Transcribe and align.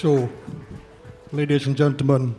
So, 0.00 0.30
ladies 1.30 1.66
and 1.66 1.76
gentlemen, 1.76 2.34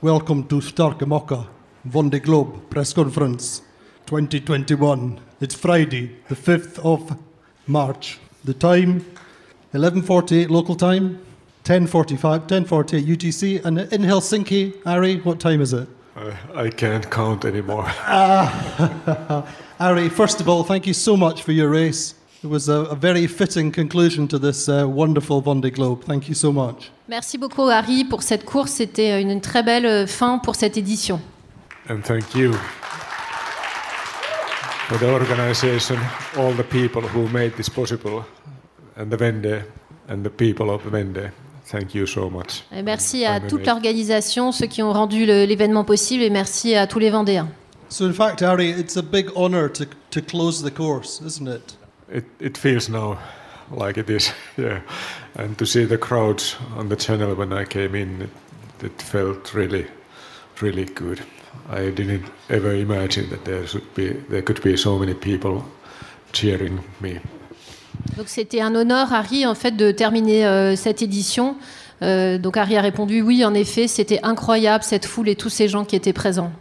welcome 0.00 0.48
to 0.48 0.62
Starke 0.62 1.04
Mokka 1.04 1.46
Vendée 1.86 2.22
Globe 2.22 2.70
press 2.70 2.94
conference 2.94 3.60
2021. 4.06 5.20
It's 5.42 5.54
Friday, 5.54 6.16
the 6.30 6.34
5th 6.34 6.78
of 6.78 7.18
March. 7.66 8.18
The 8.44 8.54
time 8.54 9.04
11:48 9.74 10.48
local 10.48 10.74
time, 10.74 11.18
10:45, 11.64 12.46
10:48 12.46 13.04
UTC, 13.04 13.60
and 13.62 13.78
in 13.78 14.00
Helsinki, 14.00 14.72
Ari, 14.86 15.16
what 15.16 15.38
time 15.38 15.60
is 15.60 15.74
it? 15.74 15.88
Uh, 16.16 16.32
I 16.54 16.70
can't 16.70 17.10
count 17.10 17.44
anymore. 17.44 17.92
Ari, 19.80 20.08
first 20.08 20.40
of 20.40 20.48
all, 20.48 20.64
thank 20.64 20.86
you 20.86 20.94
so 20.94 21.14
much 21.14 21.42
for 21.42 21.52
your 21.52 21.68
race. 21.68 22.14
It 22.46 22.50
was 22.50 22.68
a, 22.68 22.82
a 22.92 22.94
very 22.94 23.26
fitting 23.26 23.72
conclusion 23.72 24.28
to 24.28 24.38
this 24.38 24.68
uh, 24.68 24.86
wonderful 24.86 25.42
Vendée 25.42 25.72
Globe. 25.72 26.04
Thank 26.04 26.28
you 26.28 26.34
so 26.36 26.52
much. 26.52 26.92
Merci 27.08 27.38
beaucoup 27.38 27.68
Harry 27.68 28.04
pour 28.04 28.22
cette 28.22 28.44
course. 28.44 28.70
C'était 28.70 29.20
une 29.20 29.40
très 29.40 29.64
belle 29.64 30.06
fin 30.06 30.38
pour 30.38 30.54
cette 30.54 30.76
édition. 30.76 31.20
And 31.90 32.02
thank 32.04 32.36
you 32.36 32.52
for 34.86 34.96
the 34.98 35.10
organization, 35.12 35.96
all 36.36 36.52
the 36.52 36.62
people 36.62 37.02
who 37.02 37.26
made 37.32 37.56
this 37.56 37.68
possible, 37.68 38.24
and 38.96 39.06
the 39.10 39.16
Vendée, 39.16 39.64
and 40.08 40.22
the 40.22 40.30
people 40.30 40.70
of 40.70 40.82
Vendée. 40.84 41.32
Thank 41.68 41.96
you 41.96 42.06
so 42.06 42.30
much. 42.30 42.62
Et 42.70 42.82
merci 42.82 43.24
à 43.24 43.40
toute 43.40 43.66
l'organisation, 43.66 44.52
ceux 44.52 44.66
qui 44.66 44.84
ont 44.84 44.92
rendu 44.92 45.26
l'événement 45.26 45.82
possible, 45.82 46.22
et 46.22 46.30
merci 46.30 46.76
à 46.76 46.86
tous 46.86 47.00
les 47.00 47.10
Vendéens. 47.10 47.48
So, 47.88 48.04
in 48.04 48.12
fact, 48.12 48.40
Ari, 48.40 48.70
it's 48.70 48.96
a 48.96 49.02
big 49.02 49.32
honour 49.34 49.68
to, 49.70 49.86
to 50.12 50.20
close 50.22 50.62
the 50.62 50.70
course, 50.70 51.20
isn't 51.20 51.48
it? 51.48 51.76
It, 52.08 52.24
it 52.40 52.58
feels 52.58 52.88
now 52.88 53.18
like 53.70 53.98
it 53.98 54.08
is, 54.10 54.32
yeah. 54.56 54.80
And 55.34 55.58
to 55.58 55.66
see 55.66 55.84
the 55.84 55.98
crowds 55.98 56.56
on 56.76 56.88
the 56.88 56.96
channel 56.96 57.34
when 57.34 57.52
I 57.52 57.64
came 57.64 57.94
in, 57.94 58.22
it, 58.22 58.84
it 58.84 59.02
felt 59.02 59.54
really, 59.54 59.86
really 60.60 60.84
good. 60.84 61.20
I 61.70 61.90
didn't 61.90 62.24
ever 62.48 62.74
imagine 62.74 63.28
that 63.30 63.44
there 63.44 63.66
should 63.66 63.94
be, 63.94 64.10
there 64.28 64.42
could 64.42 64.62
be 64.62 64.76
so 64.76 64.98
many 64.98 65.14
people 65.14 65.64
cheering 66.32 66.80
me. 67.00 67.20
Donc 68.16 68.28
c'était 68.28 68.60
un 68.60 68.74
honneur, 68.74 69.12
Harry, 69.12 69.46
en 69.46 69.54
fait, 69.54 69.76
de 69.76 69.90
terminer 69.90 70.46
euh, 70.46 70.76
cette 70.76 71.02
édition. 71.02 71.56
Euh, 72.02 72.38
donc 72.38 72.56
Harry 72.56 72.76
a 72.76 72.82
répondu 72.82 73.22
oui, 73.22 73.44
en 73.44 73.54
effet, 73.54 73.88
c'était 73.88 74.20
incroyable 74.22 74.84
cette 74.84 75.06
foule 75.06 75.28
et 75.28 75.36
tous 75.36 75.48
ces 75.48 75.68
gens 75.68 75.84
qui 75.84 75.96
étaient 75.96 76.12
présents. 76.12 76.52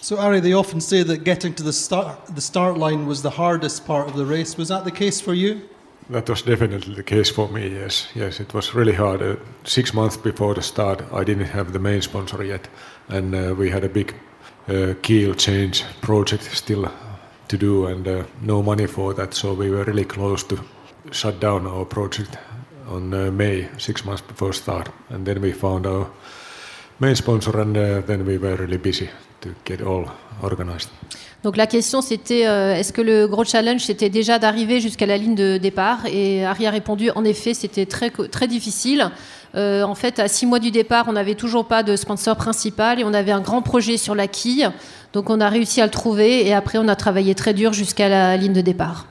So, 0.00 0.16
Ari, 0.16 0.40
they 0.40 0.52
often 0.52 0.80
say 0.80 1.02
that 1.02 1.24
getting 1.24 1.54
to 1.54 1.62
the 1.62 1.72
start, 1.72 2.26
the 2.34 2.40
start 2.40 2.78
line 2.78 3.06
was 3.06 3.22
the 3.22 3.30
hardest 3.30 3.84
part 3.84 4.08
of 4.08 4.14
the 4.14 4.24
race. 4.24 4.56
Was 4.56 4.68
that 4.68 4.84
the 4.84 4.92
case 4.92 5.20
for 5.20 5.34
you? 5.34 5.60
That 6.08 6.28
was 6.28 6.42
definitely 6.42 6.94
the 6.94 7.02
case 7.02 7.28
for 7.28 7.48
me. 7.48 7.68
Yes, 7.68 8.06
yes, 8.14 8.40
it 8.40 8.54
was 8.54 8.74
really 8.74 8.94
hard. 8.94 9.20
Uh, 9.22 9.36
six 9.64 9.92
months 9.92 10.16
before 10.16 10.54
the 10.54 10.62
start, 10.62 11.02
I 11.12 11.24
didn't 11.24 11.46
have 11.46 11.72
the 11.72 11.80
main 11.80 12.00
sponsor 12.00 12.44
yet, 12.44 12.68
and 13.08 13.34
uh, 13.34 13.54
we 13.58 13.70
had 13.70 13.84
a 13.84 13.88
big 13.88 14.14
uh, 14.68 14.94
keel 15.02 15.34
change 15.34 15.84
project 16.00 16.44
still 16.44 16.90
to 17.48 17.58
do, 17.58 17.86
and 17.86 18.06
uh, 18.06 18.24
no 18.40 18.62
money 18.62 18.86
for 18.86 19.12
that. 19.14 19.34
So 19.34 19.52
we 19.52 19.68
were 19.68 19.84
really 19.84 20.04
close 20.04 20.44
to 20.44 20.58
shut 21.10 21.40
down 21.40 21.66
our 21.66 21.84
project 21.84 22.38
on 22.86 23.12
uh, 23.12 23.30
May, 23.32 23.68
six 23.78 24.04
months 24.04 24.22
before 24.22 24.52
start, 24.52 24.88
and 25.10 25.26
then 25.26 25.42
we 25.42 25.52
found 25.52 25.86
our 25.86 26.08
main 27.00 27.16
sponsor, 27.16 27.60
and 27.60 27.76
uh, 27.76 28.00
then 28.02 28.24
we 28.24 28.38
were 28.38 28.54
really 28.56 28.78
busy 28.78 29.10
to 29.48 29.54
get 29.64 29.82
all 29.82 30.06
organized. 30.42 30.88
Donc 31.44 31.56
la 31.56 31.66
question 31.66 32.00
c'était 32.00 32.46
euh, 32.46 32.74
est-ce 32.74 32.92
que 32.92 33.00
le 33.00 33.26
gros 33.28 33.44
challenge 33.44 33.82
c'était 33.84 34.08
déjà 34.08 34.38
d'arriver 34.38 34.80
jusqu'à 34.80 35.06
la 35.06 35.16
ligne 35.16 35.34
de 35.34 35.56
départ? 35.56 36.00
Et 36.06 36.44
Harry 36.44 36.66
a 36.66 36.70
répondu 36.70 37.10
en 37.14 37.24
effet 37.24 37.54
c'était 37.54 37.86
très, 37.86 38.10
très 38.10 38.48
difficile. 38.48 39.10
Euh, 39.54 39.82
en 39.82 39.94
fait 39.94 40.18
à 40.18 40.28
six 40.28 40.46
mois 40.46 40.58
du 40.58 40.70
départ 40.70 41.06
on 41.08 41.12
n'avait 41.12 41.34
toujours 41.34 41.66
pas 41.66 41.82
de 41.82 41.96
sponsor 41.96 42.36
principal 42.36 43.00
et 43.00 43.04
on 43.04 43.14
avait 43.14 43.32
un 43.32 43.40
grand 43.40 43.62
projet 43.62 43.96
sur 43.96 44.14
la 44.14 44.26
quille. 44.26 44.68
Donc 45.12 45.30
on 45.30 45.40
a 45.40 45.48
réussi 45.48 45.80
à 45.80 45.84
le 45.84 45.90
trouver 45.90 46.46
et 46.46 46.52
après 46.52 46.78
on 46.78 46.88
a 46.88 46.96
travaillé 46.96 47.34
très 47.34 47.54
dur 47.54 47.72
jusqu'à 47.72 48.08
la 48.08 48.36
ligne 48.36 48.52
de 48.52 48.60
départ. 48.60 49.06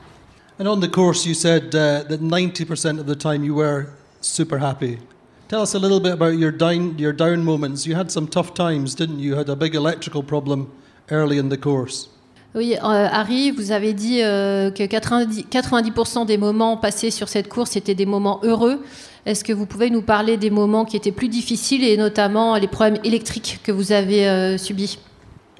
And 0.60 0.66
on 0.66 0.80
the 0.80 0.90
course, 0.90 1.24
you 1.24 1.34
said 1.34 1.72
uh, 1.74 2.02
that 2.08 2.18
90% 2.20 2.98
of 2.98 3.06
the 3.06 3.16
time 3.16 3.44
you 3.44 3.54
were 3.54 3.86
super 4.20 4.58
happy. 4.58 4.98
Tell 5.48 5.62
us 5.62 5.74
a 5.74 5.78
little 5.78 5.98
bit 5.98 6.12
about 6.12 6.36
your 6.36 6.52
down, 6.52 6.98
your 6.98 7.14
down 7.14 7.42
moments. 7.42 7.86
You 7.86 7.96
had 7.96 8.10
some 8.10 8.28
tough 8.28 8.52
times, 8.52 8.94
didn't 8.94 9.18
you? 9.18 9.30
You 9.30 9.36
had 9.36 9.48
a 9.48 9.56
big 9.56 9.74
electrical 9.74 10.22
problem 10.22 10.70
early 11.10 11.38
in 11.38 11.48
the 11.48 11.56
course. 11.56 12.10
Oui, 12.54 12.74
euh, 12.76 13.08
Harry, 13.10 13.50
vous 13.50 13.72
avez 13.72 13.94
dit 13.94 14.22
euh, 14.22 14.70
que 14.70 14.82
90%, 14.82 15.48
90% 15.48 16.26
des 16.26 16.36
moments 16.36 16.76
passés 16.76 17.10
sur 17.10 17.28
cette 17.28 17.48
course 17.48 17.76
étaient 17.76 17.94
des 17.94 18.04
moments 18.04 18.40
heureux. 18.42 18.84
Est-ce 19.24 19.42
que 19.42 19.54
vous 19.54 19.64
pouvez 19.64 19.88
nous 19.88 20.02
parler 20.02 20.36
des 20.36 20.50
moments 20.50 20.84
qui 20.84 20.96
étaient 20.96 21.12
plus 21.12 21.28
difficiles 21.28 21.82
et 21.84 21.96
notamment 21.96 22.56
les 22.56 22.68
problèmes 22.68 22.98
électriques 23.04 23.60
que 23.62 23.72
vous 23.72 23.92
avez 23.92 24.28
euh, 24.28 24.58
subis? 24.58 24.98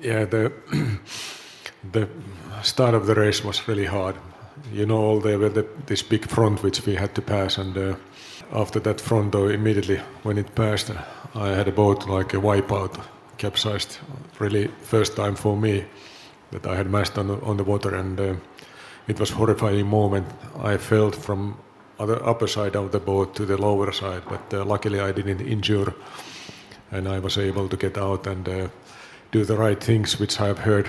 Yeah, 0.02 0.26
the 0.26 0.50
the 1.92 2.06
start 2.62 2.94
of 2.94 3.06
the 3.06 3.16
race 3.16 3.42
was 3.42 3.66
really 3.66 3.86
hard. 3.86 4.16
You 4.72 4.84
know, 4.84 5.18
there 5.20 5.38
were 5.38 5.50
the, 5.50 5.64
this 5.86 6.02
big 6.02 6.26
front 6.28 6.62
which 6.62 6.86
we 6.86 6.94
had 6.94 7.14
to 7.14 7.22
pass, 7.22 7.58
and 7.58 7.76
uh, 7.76 7.94
after 8.52 8.80
that 8.80 9.00
front, 9.00 9.32
though, 9.32 9.48
immediately 9.48 10.00
when 10.22 10.38
it 10.38 10.54
passed, 10.54 10.90
I 11.34 11.48
had 11.48 11.68
a 11.68 11.72
boat 11.72 12.08
like 12.08 12.34
a 12.34 12.38
wipeout, 12.38 13.00
capsized. 13.36 13.98
Really, 14.38 14.68
first 14.82 15.16
time 15.16 15.36
for 15.36 15.56
me 15.56 15.84
that 16.50 16.66
I 16.66 16.76
had 16.76 16.90
mashed 16.90 17.18
on 17.18 17.28
the, 17.28 17.40
on 17.40 17.56
the 17.56 17.64
water, 17.64 17.94
and 17.94 18.20
uh, 18.20 18.34
it 19.06 19.20
was 19.20 19.30
horrifying 19.30 19.86
moment. 19.86 20.26
I 20.62 20.76
felt 20.76 21.14
from 21.14 21.56
other 21.98 22.24
upper 22.24 22.46
side 22.46 22.76
of 22.76 22.92
the 22.92 23.00
boat 23.00 23.34
to 23.36 23.44
the 23.44 23.56
lower 23.56 23.92
side, 23.92 24.22
but 24.28 24.54
uh, 24.54 24.64
luckily 24.64 25.00
I 25.00 25.12
didn't 25.12 25.40
injure, 25.40 25.94
and 26.90 27.08
I 27.08 27.18
was 27.18 27.36
able 27.38 27.68
to 27.68 27.76
get 27.76 27.98
out 27.98 28.26
and 28.26 28.48
uh, 28.48 28.68
do 29.30 29.44
the 29.44 29.56
right 29.56 29.82
things, 29.82 30.18
which 30.18 30.40
I've 30.40 30.58
heard 30.58 30.88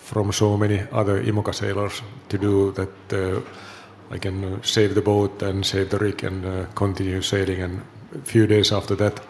from 0.00 0.32
so 0.32 0.56
many 0.56 0.82
other 0.92 1.22
IMOCA 1.22 1.54
sailors 1.54 2.02
to 2.28 2.38
do 2.38 2.72
that 2.72 3.12
uh, 3.12 3.40
I 4.12 4.18
can 4.18 4.44
uh, 4.44 4.62
save 4.62 4.94
the 4.94 5.00
boat 5.00 5.42
and 5.42 5.64
save 5.64 5.88
the 5.88 5.98
rig 5.98 6.22
and 6.22 6.44
uh, 6.44 6.66
continue 6.74 7.22
sailing. 7.22 7.62
And 7.62 7.82
a 8.14 8.18
few 8.18 8.46
days 8.46 8.70
after 8.70 8.94
that, 8.96 9.20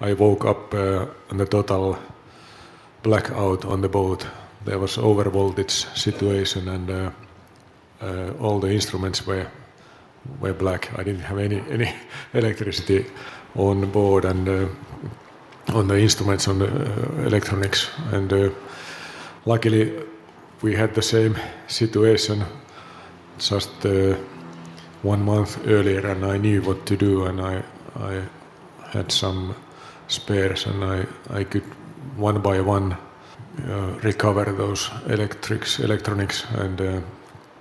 I 0.00 0.12
woke 0.12 0.44
up 0.44 0.74
uh, 0.74 1.06
on 1.30 1.36
the 1.38 1.46
total 1.46 1.96
blackout 3.04 3.64
on 3.64 3.82
the 3.82 3.88
boat. 3.88 4.26
There 4.64 4.80
was 4.80 4.98
over 4.98 5.30
voltage 5.30 5.86
situation 5.94 6.68
and 6.68 6.90
uh, 6.90 7.10
uh, 8.02 8.32
all 8.40 8.58
the 8.58 8.72
instruments 8.72 9.24
were 9.24 9.46
were 10.40 10.54
black. 10.54 10.90
I 10.98 11.04
didn't 11.04 11.22
have 11.22 11.38
any 11.38 11.62
any 11.70 11.94
electricity 12.34 13.06
on 13.54 13.90
board 13.92 14.24
and 14.24 14.48
uh, 14.48 14.68
on 15.72 15.86
the 15.86 15.98
instruments 15.98 16.48
on 16.48 16.58
the 16.58 16.66
uh, 16.66 17.26
electronics 17.26 17.88
and 18.12 18.52
luckily 19.44 19.92
we 20.62 20.74
had 20.74 20.94
the 20.94 21.02
same 21.02 21.38
situation 21.68 22.44
just 23.38 23.86
uh, 23.86 24.16
one 25.02 25.22
month 25.22 25.58
earlier 25.66 26.06
and 26.06 26.24
I 26.24 26.38
knew 26.38 26.62
what 26.62 26.86
to 26.86 26.96
do 26.96 27.26
and 27.26 27.40
I 27.40 27.62
I 27.94 28.22
had 28.92 29.12
some 29.12 29.54
spares 30.08 30.66
and 30.66 30.84
I 30.84 31.06
I 31.30 31.44
could 31.44 31.64
one 32.16 32.40
by 32.40 32.60
one 32.60 32.96
uh, 33.68 33.98
recover 34.02 34.44
those 34.44 34.90
electrics 35.08 35.78
electronics 35.78 36.44
and 36.54 36.80
uh, 36.80 37.00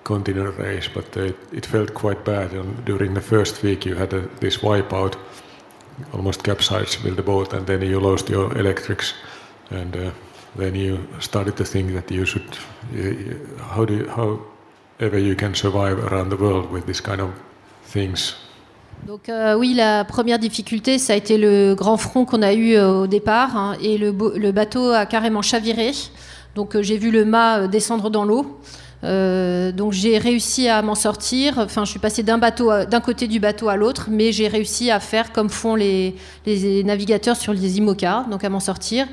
continue 0.03 0.44
the 0.44 0.52
race. 0.52 0.90
But 0.94 1.18
uh, 1.18 1.34
it 1.52 1.66
felt 1.66 1.94
quite 1.94 2.24
bad 2.24 2.53
and 2.53 2.85
during 2.85 3.14
the 3.14 3.22
first 3.22 3.64
week 3.64 3.85
you 3.85 3.96
had 3.96 4.14
a, 4.14 4.22
this 4.40 4.58
wipeout 4.58 5.16
almost 6.14 6.44
capsized 6.44 7.03
with 7.03 7.16
the 7.16 7.24
boat 7.24 7.53
and 7.53 7.66
then 7.66 7.81
you 7.81 8.00
lost 8.00 8.30
your 8.30 8.58
electrics 8.58 9.14
and 9.69 9.96
uh, 9.96 10.12
then 10.56 10.76
you 10.76 11.08
started 11.20 11.58
to 11.58 11.66
think 11.66 11.94
that 11.94 12.11
you 12.11 12.26
should 12.26 12.58
how 13.72 13.85
do 13.85 13.94
you, 13.94 14.09
how 14.09 14.40
ever 15.00 15.22
you 15.22 15.36
can 15.36 15.52
Donc 19.06 19.30
oui, 19.58 19.74
la 19.74 20.03
première 20.03 20.40
difficulté, 20.40 20.97
ça 20.97 21.14
a 21.14 21.16
été 21.16 21.38
le 21.38 21.76
grand 21.76 21.97
front 21.97 22.26
qu'on 22.26 22.42
a 22.42 22.53
eu 22.53 22.76
euh, 22.76 23.03
au 23.03 23.08
départ, 23.08 23.56
hein, 23.56 23.76
et 23.82 23.97
le, 23.97 24.12
bateau 24.52 24.92
a 24.92 25.06
carrément 25.06 25.42
chaviré. 25.42 25.92
Donc 26.56 26.76
euh, 26.76 26.82
j'ai 26.82 26.97
vu 26.97 27.12
le 27.12 27.26
mât 27.26 27.59
euh, 27.59 27.68
descendre 27.68 28.09
dans 28.09 28.26
l'eau. 28.26 28.59
Donc 29.03 29.92
j'ai 29.92 30.18
réussi 30.18 30.68
à 30.68 30.82
m'en 30.82 30.96
sortir. 30.96 31.59
Enfin, 31.59 31.86
je 31.86 31.91
suis 31.91 32.00
passée 32.00 32.24
d'un 32.24 33.02
côté 33.02 33.28
du 33.28 33.40
bateau 33.40 33.70
à 33.70 33.76
l'autre, 33.76 34.08
mais 34.09 34.32
j'ai 34.32 34.48
réussi 34.48 34.90
à 34.90 35.00
faire 35.00 35.32
comme 35.32 35.50
font 35.50 35.76
les, 35.76 36.16
les 36.48 36.84
navigateurs 36.84 37.36
sur 37.36 37.53
les 37.53 37.78
IMOCA, 37.78 38.26
donc 38.32 38.44
à 38.44 38.50
m'en 38.50 38.59
sortir. 38.59 39.06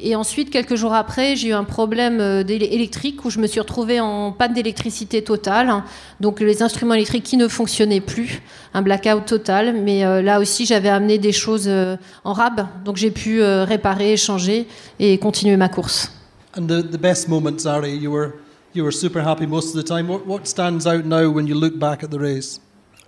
Et 0.00 0.16
ensuite, 0.16 0.50
quelques 0.50 0.74
jours 0.74 0.92
après, 0.92 1.36
j'ai 1.36 1.48
eu 1.48 1.52
un 1.52 1.62
problème 1.62 2.20
euh, 2.20 2.42
électrique 2.46 3.24
où 3.24 3.30
je 3.30 3.38
me 3.38 3.46
suis 3.46 3.60
retrouvée 3.60 4.00
en 4.00 4.32
panne 4.32 4.52
d'électricité 4.52 5.22
totale. 5.22 5.84
Donc 6.20 6.40
les 6.40 6.62
instruments 6.62 6.94
électriques 6.94 7.22
qui 7.22 7.36
ne 7.36 7.46
fonctionnaient 7.46 8.00
plus, 8.00 8.42
un 8.74 8.82
blackout 8.82 9.24
total. 9.24 9.74
Mais 9.74 10.04
euh, 10.04 10.20
là 10.20 10.40
aussi, 10.40 10.66
j'avais 10.66 10.88
amené 10.88 11.18
des 11.18 11.30
choses 11.30 11.68
euh, 11.68 11.96
en 12.24 12.32
rab, 12.32 12.66
donc 12.84 12.96
j'ai 12.96 13.12
pu 13.12 13.40
euh, 13.40 13.64
réparer, 13.64 14.16
changer 14.16 14.66
et 14.98 15.16
continuer 15.18 15.56
ma 15.56 15.68
course. 15.68 16.10
And 16.56 16.66
the, 16.66 16.82
the 16.82 17.00
best 17.00 17.28
moments, 17.28 17.66
Ari, 17.66 17.96
you 17.96 18.10
were 18.10 18.32
you 18.74 18.84
were 18.84 18.92
super 18.92 19.22
happy 19.22 19.46
most 19.46 19.74
of 19.74 19.82
the 19.82 19.86
time. 19.86 20.08
What, 20.08 20.26
what 20.26 20.46
stands 20.46 20.86
out 20.86 21.04
now 21.04 21.28
when 21.28 21.46
you 21.46 21.54
look 21.54 21.78
back 21.78 22.02
at 22.02 22.10
the 22.10 22.18
race? 22.18 22.60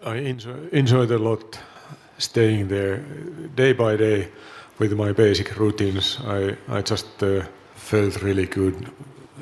I 0.04 0.18
enjoy, 0.18 0.54
enjoyed 0.72 1.10
a 1.10 1.18
lot 1.18 1.58
staying 2.18 2.68
there 2.68 3.02
day 3.56 3.72
by 3.72 3.96
day 3.96 4.28
with 4.78 4.93
my 4.93 5.12
basic 5.12 5.56
routines. 5.58 6.19
I, 6.25 6.56
I 6.69 6.82
just 6.82 7.23
uh, 7.23 7.43
felt 7.75 8.23
really 8.23 8.46
good 8.46 8.90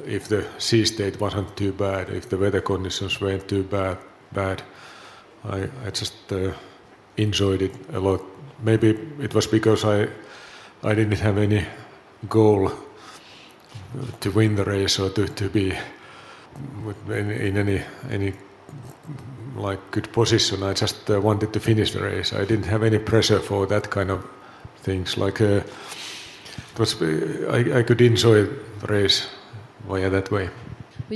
if 0.07 0.29
the 0.29 0.47
sea 0.59 0.85
state 0.85 1.21
wasn't 1.21 1.57
too 1.57 1.73
bad, 1.73 2.11
if 2.11 2.29
the 2.29 2.37
weather 2.37 2.61
conditions 2.61 3.21
weren't 3.21 3.49
too 3.49 3.63
bad. 3.63 3.99
bad. 4.33 4.63
I, 5.45 5.69
I 5.87 5.91
just 5.91 6.33
uh, 6.33 6.53
enjoyed 7.17 7.63
it 7.63 7.73
a 7.93 8.01
lot. 8.01 8.23
Maybe 8.63 8.91
it 9.21 9.35
was 9.35 9.47
because 9.47 9.85
I, 9.85 10.09
I 10.83 10.95
didn't 10.95 11.19
have 11.19 11.39
any 11.39 11.65
goal 12.29 12.73
to 14.21 14.31
win 14.31 14.57
the 14.57 14.65
race 14.65 14.99
or 14.99 15.11
to, 15.11 15.27
to 15.27 15.49
be 15.49 15.73
in, 17.09 17.31
in 17.31 17.57
any 17.57 17.83
any 18.11 18.33
like 19.57 19.79
good 19.91 20.13
position. 20.13 20.63
I 20.63 20.73
just 20.73 21.11
uh, 21.11 21.21
wanted 21.21 21.53
to 21.53 21.61
finish 21.61 21.93
the 21.93 22.03
race. 22.03 22.33
I 22.33 22.45
didn't 22.45 22.67
have 22.67 22.83
any 22.83 22.99
pressure 22.99 23.39
for 23.39 23.67
that 23.67 23.91
kind 23.91 24.11
of 24.11 24.25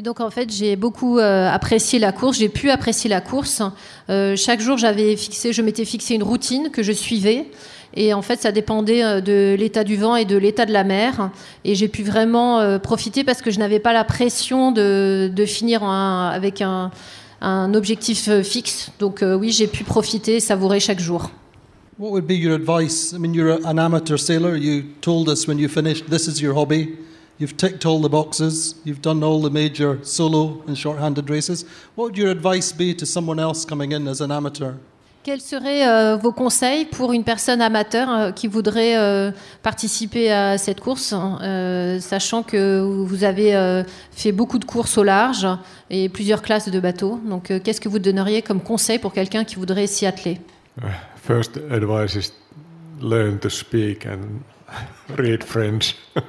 donc 0.02 0.20
en 0.20 0.30
fait, 0.30 0.50
j'ai 0.52 0.76
beaucoup 0.76 1.18
euh, 1.18 1.48
apprécié 1.48 1.98
la 1.98 2.12
course. 2.12 2.38
J'ai 2.38 2.48
pu 2.48 2.70
apprécier 2.70 3.10
la 3.10 3.20
course. 3.20 3.62
Euh, 4.10 4.36
chaque 4.36 4.60
jour, 4.60 4.76
j'avais 4.78 5.16
fixé, 5.16 5.52
je 5.52 5.62
m'étais 5.62 5.84
fixé 5.84 6.14
une 6.14 6.22
routine 6.22 6.70
que 6.70 6.82
je 6.82 6.92
suivais. 6.92 7.46
Et 7.94 8.12
en 8.12 8.22
fait, 8.22 8.40
ça 8.40 8.52
dépendait 8.52 9.02
euh, 9.02 9.20
de 9.20 9.56
l'état 9.58 9.84
du 9.84 9.96
vent 9.96 10.14
et 10.14 10.24
de 10.24 10.36
l'état 10.36 10.66
de 10.66 10.72
la 10.72 10.84
mer. 10.84 11.30
Et 11.64 11.74
j'ai 11.74 11.88
pu 11.88 12.02
vraiment 12.02 12.78
profiter 12.78 13.24
parce 13.24 13.42
que 13.42 13.50
je 13.50 13.58
n'avais 13.58 13.80
pas 13.80 13.92
la 13.92 14.04
pression 14.04 14.72
de, 14.72 15.44
finir 15.46 15.82
avec 15.82 16.62
un, 16.62 16.90
objectif 17.74 18.30
fixe. 18.42 18.90
Donc 18.98 19.22
oui, 19.22 19.50
j'ai 19.52 19.66
pu 19.66 19.84
profiter 19.84 20.36
et 20.36 20.40
savourer 20.40 20.80
chaque 20.80 21.00
jour. 21.00 21.30
What 21.98 22.12
would 22.12 22.28
be 22.28 22.36
your 22.36 22.54
advice? 22.54 23.12
I 23.12 23.18
mean, 23.18 23.34
you're 23.34 23.58
an 23.66 23.76
amateur 23.80 24.16
sailor. 24.18 24.54
You 24.54 24.84
told 25.00 25.28
us 25.28 25.48
when 25.48 25.58
you 25.58 25.68
finished, 25.68 26.08
this 26.08 26.28
is 26.28 26.40
your 26.40 26.54
hobby. 26.54 26.96
You've 27.38 27.56
ticked 27.56 27.84
all 27.84 28.00
the 28.00 28.08
boxes. 28.08 28.76
You've 28.84 29.02
done 29.02 29.24
all 29.24 29.42
the 29.42 29.50
major 29.50 29.98
solo 30.04 30.62
and 30.68 30.78
short-handed 30.78 31.28
races. 31.28 31.64
What 31.96 32.04
would 32.04 32.16
your 32.16 32.30
advice 32.30 32.70
be 32.70 32.94
to 32.94 33.04
someone 33.04 33.40
else 33.40 33.64
coming 33.64 33.90
in 33.90 34.06
as 34.06 34.20
an 34.20 34.30
amateur? 34.30 34.74
Quels 35.24 35.40
seraient 35.40 35.88
euh, 35.88 36.16
vos 36.16 36.30
conseils 36.30 36.84
pour 36.84 37.12
une 37.12 37.24
personne 37.24 37.60
amateur 37.60 38.08
euh, 38.08 38.30
qui 38.30 38.46
voudrait 38.46 38.96
euh, 38.96 39.32
participer 39.64 40.30
à 40.30 40.56
cette 40.56 40.78
course, 40.78 41.12
hein, 41.12 41.98
sachant 42.00 42.44
que 42.44 42.80
vous 42.80 43.24
avez 43.24 43.82
fait 44.12 44.30
beaucoup 44.30 44.60
de 44.60 44.64
courses 44.64 44.96
au 44.98 45.02
large 45.02 45.48
et 45.90 46.08
plusieurs 46.08 46.42
classes 46.42 46.68
de 46.68 46.78
bateaux? 46.78 47.18
Donc, 47.28 47.52
qu'est-ce 47.64 47.80
que 47.80 47.88
vous 47.88 47.98
donneriez 47.98 48.42
comme 48.42 48.60
conseil 48.60 49.00
pour 49.00 49.12
quelqu'un 49.12 49.42
qui 49.42 49.56
voudrait 49.56 49.88
s'y 49.88 50.06
atteler? 50.06 50.40
First 51.16 51.56
advice 51.56 52.16
is 52.16 52.32
learn 53.00 53.38
to 53.40 53.50
speak 53.50 54.06
and 54.06 54.44
read 55.16 55.44
French. 55.44 55.96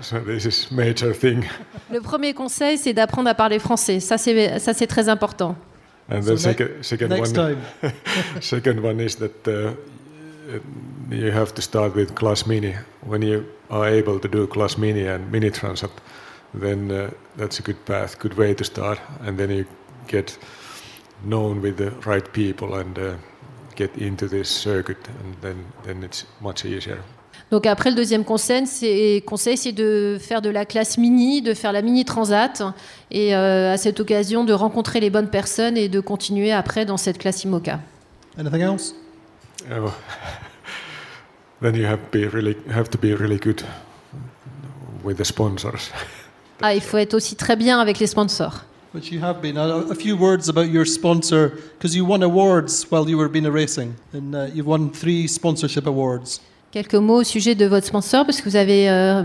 so 0.00 0.20
this 0.20 0.46
is 0.46 0.70
major 0.70 1.14
thing. 1.14 1.44
Le 1.90 2.00
premier 2.00 2.34
conseil, 2.34 2.78
c'est 2.78 2.92
d'apprendre 2.92 3.28
à 3.28 3.34
parler 3.34 3.58
français. 3.58 4.00
Ça, 4.00 4.18
c'est 4.18 4.58
ça, 4.58 4.74
c'est 4.74 4.86
très 4.86 5.08
important. 5.08 5.56
And 6.10 6.20
the 6.20 6.36
second, 6.36 6.68
second 6.82 7.08
next 7.08 7.38
one, 7.38 7.58
second 8.40 8.82
one 8.82 9.00
is 9.00 9.16
that 9.16 9.46
uh, 9.46 9.72
you 11.10 11.30
have 11.30 11.54
to 11.54 11.62
start 11.62 11.94
with 11.94 12.14
class 12.14 12.46
mini. 12.46 12.74
When 13.06 13.22
you 13.22 13.44
are 13.70 13.86
able 13.88 14.18
to 14.18 14.28
do 14.28 14.46
class 14.46 14.76
mini 14.76 15.06
and 15.06 15.30
mini 15.30 15.50
transat, 15.50 15.90
then 16.54 16.90
uh, 16.90 17.10
that's 17.36 17.60
a 17.60 17.62
good 17.62 17.84
path, 17.86 18.18
good 18.18 18.36
way 18.36 18.52
to 18.54 18.64
start, 18.64 19.00
and 19.20 19.38
then 19.38 19.50
you 19.50 19.64
get 20.08 20.36
known 21.24 21.60
with 21.60 21.76
the 21.76 21.92
right 22.06 22.28
people 22.32 22.74
and 22.74 22.98
uh, 22.98 23.14
get 23.76 23.96
into 23.98 24.28
this 24.28 24.48
circuit, 24.48 24.98
and 25.24 25.34
then 25.40 25.56
then 25.84 26.02
it's 26.02 26.26
much 26.40 26.64
easier. 26.64 26.98
Donc 27.50 27.66
après, 27.66 27.90
le 27.90 27.96
deuxième 27.96 28.24
conseil, 28.24 28.66
c'est, 28.66 29.22
conseil, 29.26 29.58
c'est 29.58 29.72
de 29.72 30.16
faire 30.18 30.40
de 30.40 30.48
la 30.48 30.64
classe 30.64 30.96
mini, 30.96 31.42
de 31.42 31.52
faire 31.52 31.72
la 31.72 31.82
mini 31.82 32.06
transat, 32.06 32.62
et 33.10 33.36
euh, 33.36 33.74
à 33.74 33.76
cette 33.76 34.00
occasion 34.00 34.44
de 34.44 34.54
rencontrer 34.54 35.00
les 35.00 35.10
bonnes 35.10 35.28
personnes 35.28 35.76
et 35.76 35.90
de 35.90 36.00
continuer 36.00 36.50
après 36.50 36.86
dans 36.86 36.96
cette 36.96 37.18
classe 37.18 37.44
IMOCA. 37.44 37.80
Anything 38.38 38.62
else? 38.62 38.94
Oh. 39.70 39.90
Then 41.60 41.76
you 41.76 41.84
have, 41.84 42.00
be 42.10 42.26
really, 42.26 42.56
have 42.70 42.88
to 42.88 42.98
be 42.98 43.14
really 43.14 43.38
good 43.38 43.62
with 45.04 45.18
the 45.18 45.24
sponsors. 45.24 45.90
ah, 46.62 46.74
il 46.74 46.80
faut 46.80 46.96
être 46.96 47.12
aussi 47.12 47.36
très 47.36 47.56
bien 47.56 47.78
avec 47.80 47.98
les 47.98 48.06
sponsors. 48.06 48.64
Which 48.92 49.10
you 49.10 49.20
have 49.20 49.40
been. 49.40 49.56
A, 49.56 49.68
a 49.90 49.94
few 49.94 50.18
words 50.18 50.50
about 50.50 50.68
your 50.68 50.84
sponsor, 50.84 51.58
because 51.78 51.96
you 51.96 52.04
won 52.04 52.22
awards 52.22 52.84
while 52.90 53.08
you 53.08 53.16
were 53.16 53.28
being 53.28 53.46
a 53.46 53.50
racing, 53.50 53.94
and 54.12 54.34
uh, 54.34 54.48
you've 54.52 54.66
won 54.66 54.90
three 54.90 55.26
sponsorship 55.26 55.86
awards. 55.86 56.40
Quelques 56.72 56.94
mots 56.94 57.20
au 57.20 57.24
sujet 57.24 57.54
de 57.54 57.66
votre 57.66 57.86
sponsor, 57.86 58.24
parce 58.26 58.40
que 58.42 58.48
vous 58.50 58.56
avez 58.56 58.90
euh, 58.90 59.22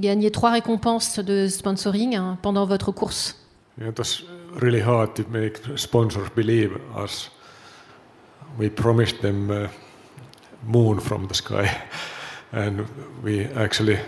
gagné 0.00 0.30
trois 0.30 0.52
récompenses 0.52 1.18
de 1.18 1.48
sponsoring 1.48 2.14
hein, 2.14 2.38
pendant 2.42 2.64
votre 2.64 2.92
course. 2.92 3.34
Yeah, 3.76 3.88
it 3.88 3.98
was 3.98 4.22
really 4.60 4.80
hard 4.80 5.14
to 5.14 5.24
make 5.30 5.58
sponsors 5.76 6.28
believe 6.36 6.78
us. 6.96 7.30
We 8.56 8.70
promised 8.70 9.20
them 9.20 9.50
uh, 9.50 9.68
moon 10.64 11.00
from 11.00 11.26
the 11.26 11.34
sky, 11.34 11.68
and 12.52 12.86
we 13.24 13.46
actually 13.56 13.98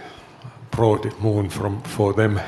brought 0.71 1.03
the 1.03 1.13
moon 1.21 1.49
from 1.49 1.83
for 1.83 2.13
them, 2.15 2.41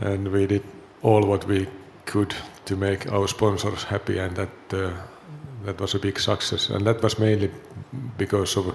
and 0.00 0.28
we 0.28 0.46
did 0.46 0.62
all 1.02 1.26
what 1.26 1.46
we 1.46 1.66
could 2.06 2.34
to 2.64 2.76
make 2.76 3.10
our 3.12 3.28
sponsors 3.28 3.84
happy, 3.84 4.18
and 4.18 4.36
that 4.36 4.48
uh, 4.72 4.90
that 5.64 5.80
was 5.80 5.94
a 5.94 5.98
big 5.98 6.18
success, 6.18 6.70
and 6.70 6.86
that 6.86 7.02
was 7.02 7.18
mainly 7.18 7.50
because 8.16 8.56
of 8.56 8.74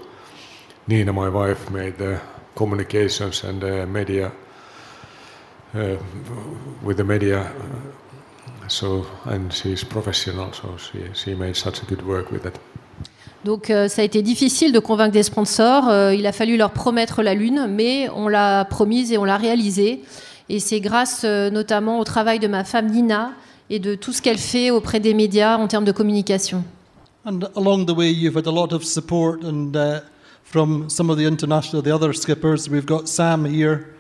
Nina, 0.88 1.14
my 1.14 1.30
wife, 1.30 1.70
made 1.70 1.98
the 1.98 2.20
communications 2.56 3.44
and 3.44 3.62
the 3.62 3.86
media 3.86 4.32
uh, 5.76 5.98
with 6.84 6.98
the 6.98 7.04
media. 7.04 7.52
So, 8.68 9.06
and 9.26 9.52
she's 9.52 9.84
professional, 9.84 10.54
so 10.54 10.78
she, 10.78 11.00
she 11.14 11.36
made 11.36 11.56
such 11.56 11.82
a 11.84 11.86
good 11.86 12.02
work 12.02 12.32
with 12.32 12.46
it. 12.46 12.60
Donc 13.44 13.70
euh, 13.70 13.90
ça 13.90 14.02
a 14.02 14.06
été 14.06 14.22
difficile 14.22 14.72
de 14.72 14.80
convaincre 14.80 15.12
des 15.12 15.24
sponsors. 15.24 15.90
Euh, 15.90 16.16
il 16.16 16.26
a 16.26 16.32
fallu 16.32 16.56
leur 16.56 16.72
promettre 16.72 17.22
la 17.22 17.34
lune, 17.34 17.68
mais 17.70 18.10
on 18.16 18.30
l'a 18.30 18.64
promise 18.64 19.12
et 19.12 19.18
on 19.18 19.26
l'a 19.26 19.36
réalisée. 19.36 20.02
Et 20.50 20.60
c'est 20.60 20.80
grâce 20.80 21.22
euh, 21.24 21.50
notamment 21.50 22.00
au 22.00 22.04
travail 22.04 22.40
de 22.40 22.48
ma 22.48 22.64
femme 22.64 22.88
Nina 22.88 23.32
et 23.70 23.80
de 23.80 23.96
tout 23.96 24.12
ce 24.12 24.22
qu'elle 24.22 24.38
fait 24.38 24.72
auprès 24.72 25.00
des 25.00 25.14
médias 25.14 25.58
en 25.58 25.68
termes 25.68 25.86
de 25.86 25.92
communication. 25.92 26.64
And 27.26 27.40
along 27.56 27.86
the 27.86 27.96
way, 27.96 28.12
you've 28.12 28.36
had 28.36 28.48
a 28.48 28.52
lot 28.52 28.74
of 28.74 28.84
support 28.84 29.44
and 29.44 29.76
uh, 29.76 30.02
from 30.44 30.90
some 30.90 31.10
of 31.10 31.18
the 31.18 31.26
international, 31.26 31.82
the 31.82 31.94
other 31.94 32.14
skippers. 32.14 32.70
We've 32.70 32.86
got 32.86 33.08
Sam 33.08 33.46
here 33.46 33.96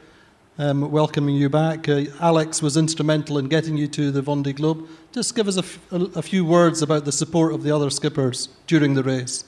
um, 0.59 0.91
welcoming 0.91 1.35
you 1.35 1.50
back. 1.50 1.88
Uh, 1.88 2.05
Alex 2.19 2.62
was 2.62 2.77
instrumental 2.77 3.38
in 3.38 3.47
getting 3.47 3.77
you 3.77 3.88
to 3.88 4.12
the 4.12 4.21
Vendée 4.21 4.53
Globe. 4.53 4.88
Just 5.12 5.35
give 5.35 5.47
us 5.47 5.57
a, 5.57 6.21
few 6.21 6.43
words 6.43 6.81
about 6.81 7.05
the 7.05 7.12
support 7.12 7.53
of 7.53 7.63
the 7.63 7.71
other 7.71 7.89
skippers 7.89 8.50
during 8.67 8.93
the 8.93 9.03
race. 9.03 9.45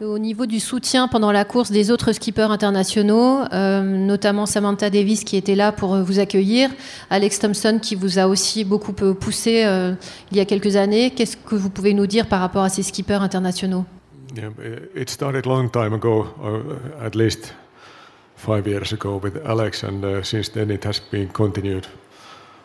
Au 0.00 0.18
niveau 0.18 0.46
du 0.46 0.60
soutien 0.60 1.08
pendant 1.08 1.32
la 1.32 1.44
course 1.44 1.72
des 1.72 1.90
autres 1.90 2.12
skippers 2.12 2.50
internationaux, 2.52 3.40
euh, 3.52 3.82
notamment 3.82 4.46
Samantha 4.46 4.90
Davis 4.90 5.24
qui 5.24 5.36
était 5.36 5.56
là 5.56 5.72
pour 5.72 5.96
vous 5.96 6.20
accueillir, 6.20 6.70
Alex 7.10 7.40
Thompson 7.40 7.80
qui 7.82 7.96
vous 7.96 8.18
a 8.18 8.28
aussi 8.28 8.64
beaucoup 8.64 8.92
poussé 8.92 9.64
euh, 9.64 9.94
il 10.30 10.36
y 10.36 10.40
a 10.40 10.44
quelques 10.44 10.76
années, 10.76 11.10
qu'est-ce 11.10 11.36
que 11.36 11.56
vous 11.56 11.70
pouvez 11.70 11.94
nous 11.94 12.06
dire 12.06 12.28
par 12.28 12.40
rapport 12.40 12.62
à 12.62 12.68
ces 12.68 12.84
skippers 12.84 13.22
internationaux? 13.22 13.84
Yeah, 14.36 14.50
it 14.94 15.10
started 15.10 15.46
long 15.46 15.68
time 15.68 15.94
ago, 15.94 16.26
uh, 16.42 17.04
at 17.04 17.16
least 17.16 17.54
five 18.36 18.68
years 18.68 18.92
ago 18.92 19.18
with 19.22 19.36
Alex, 19.44 19.82
and 19.82 20.04
uh, 20.04 20.22
since 20.22 20.50
then 20.50 20.70
it 20.70 20.84
has 20.84 21.00
been 21.00 21.28
continued 21.28 21.86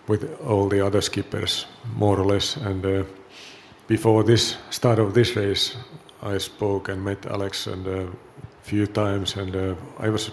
with 0.07 0.25
all 0.47 0.67
the 0.67 0.81
other 0.81 1.01
skippers, 1.01 1.65
more 1.97 2.19
or 2.19 2.25
less. 2.25 2.57
And 2.57 2.85
uh, 2.85 3.03
before 3.87 4.23
this 4.23 4.57
start 4.69 4.99
of 4.99 5.13
this 5.13 5.35
race, 5.35 5.75
I 6.23 6.37
spoke 6.39 6.89
and 6.89 7.03
met 7.03 7.25
Alex 7.25 7.67
and 7.67 7.87
a 7.87 8.03
uh, 8.03 8.07
few 8.61 8.87
times, 8.87 9.35
and 9.35 9.55
uh, 9.55 9.75
I 9.99 10.09
was 10.09 10.31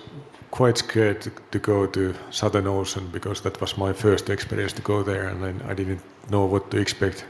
quite 0.50 0.78
scared 0.78 1.32
to, 1.50 1.58
go 1.58 1.86
to 1.86 2.14
Southern 2.30 2.66
Ocean 2.66 3.08
because 3.12 3.40
that 3.42 3.60
was 3.60 3.76
my 3.76 3.92
first 3.92 4.30
experience 4.30 4.72
to 4.74 4.82
go 4.82 5.02
there, 5.02 5.28
and 5.28 5.62
I, 5.62 5.74
didn't 5.74 6.02
know 6.30 6.44
what 6.46 6.70
to 6.70 6.78
expect. 6.78 7.24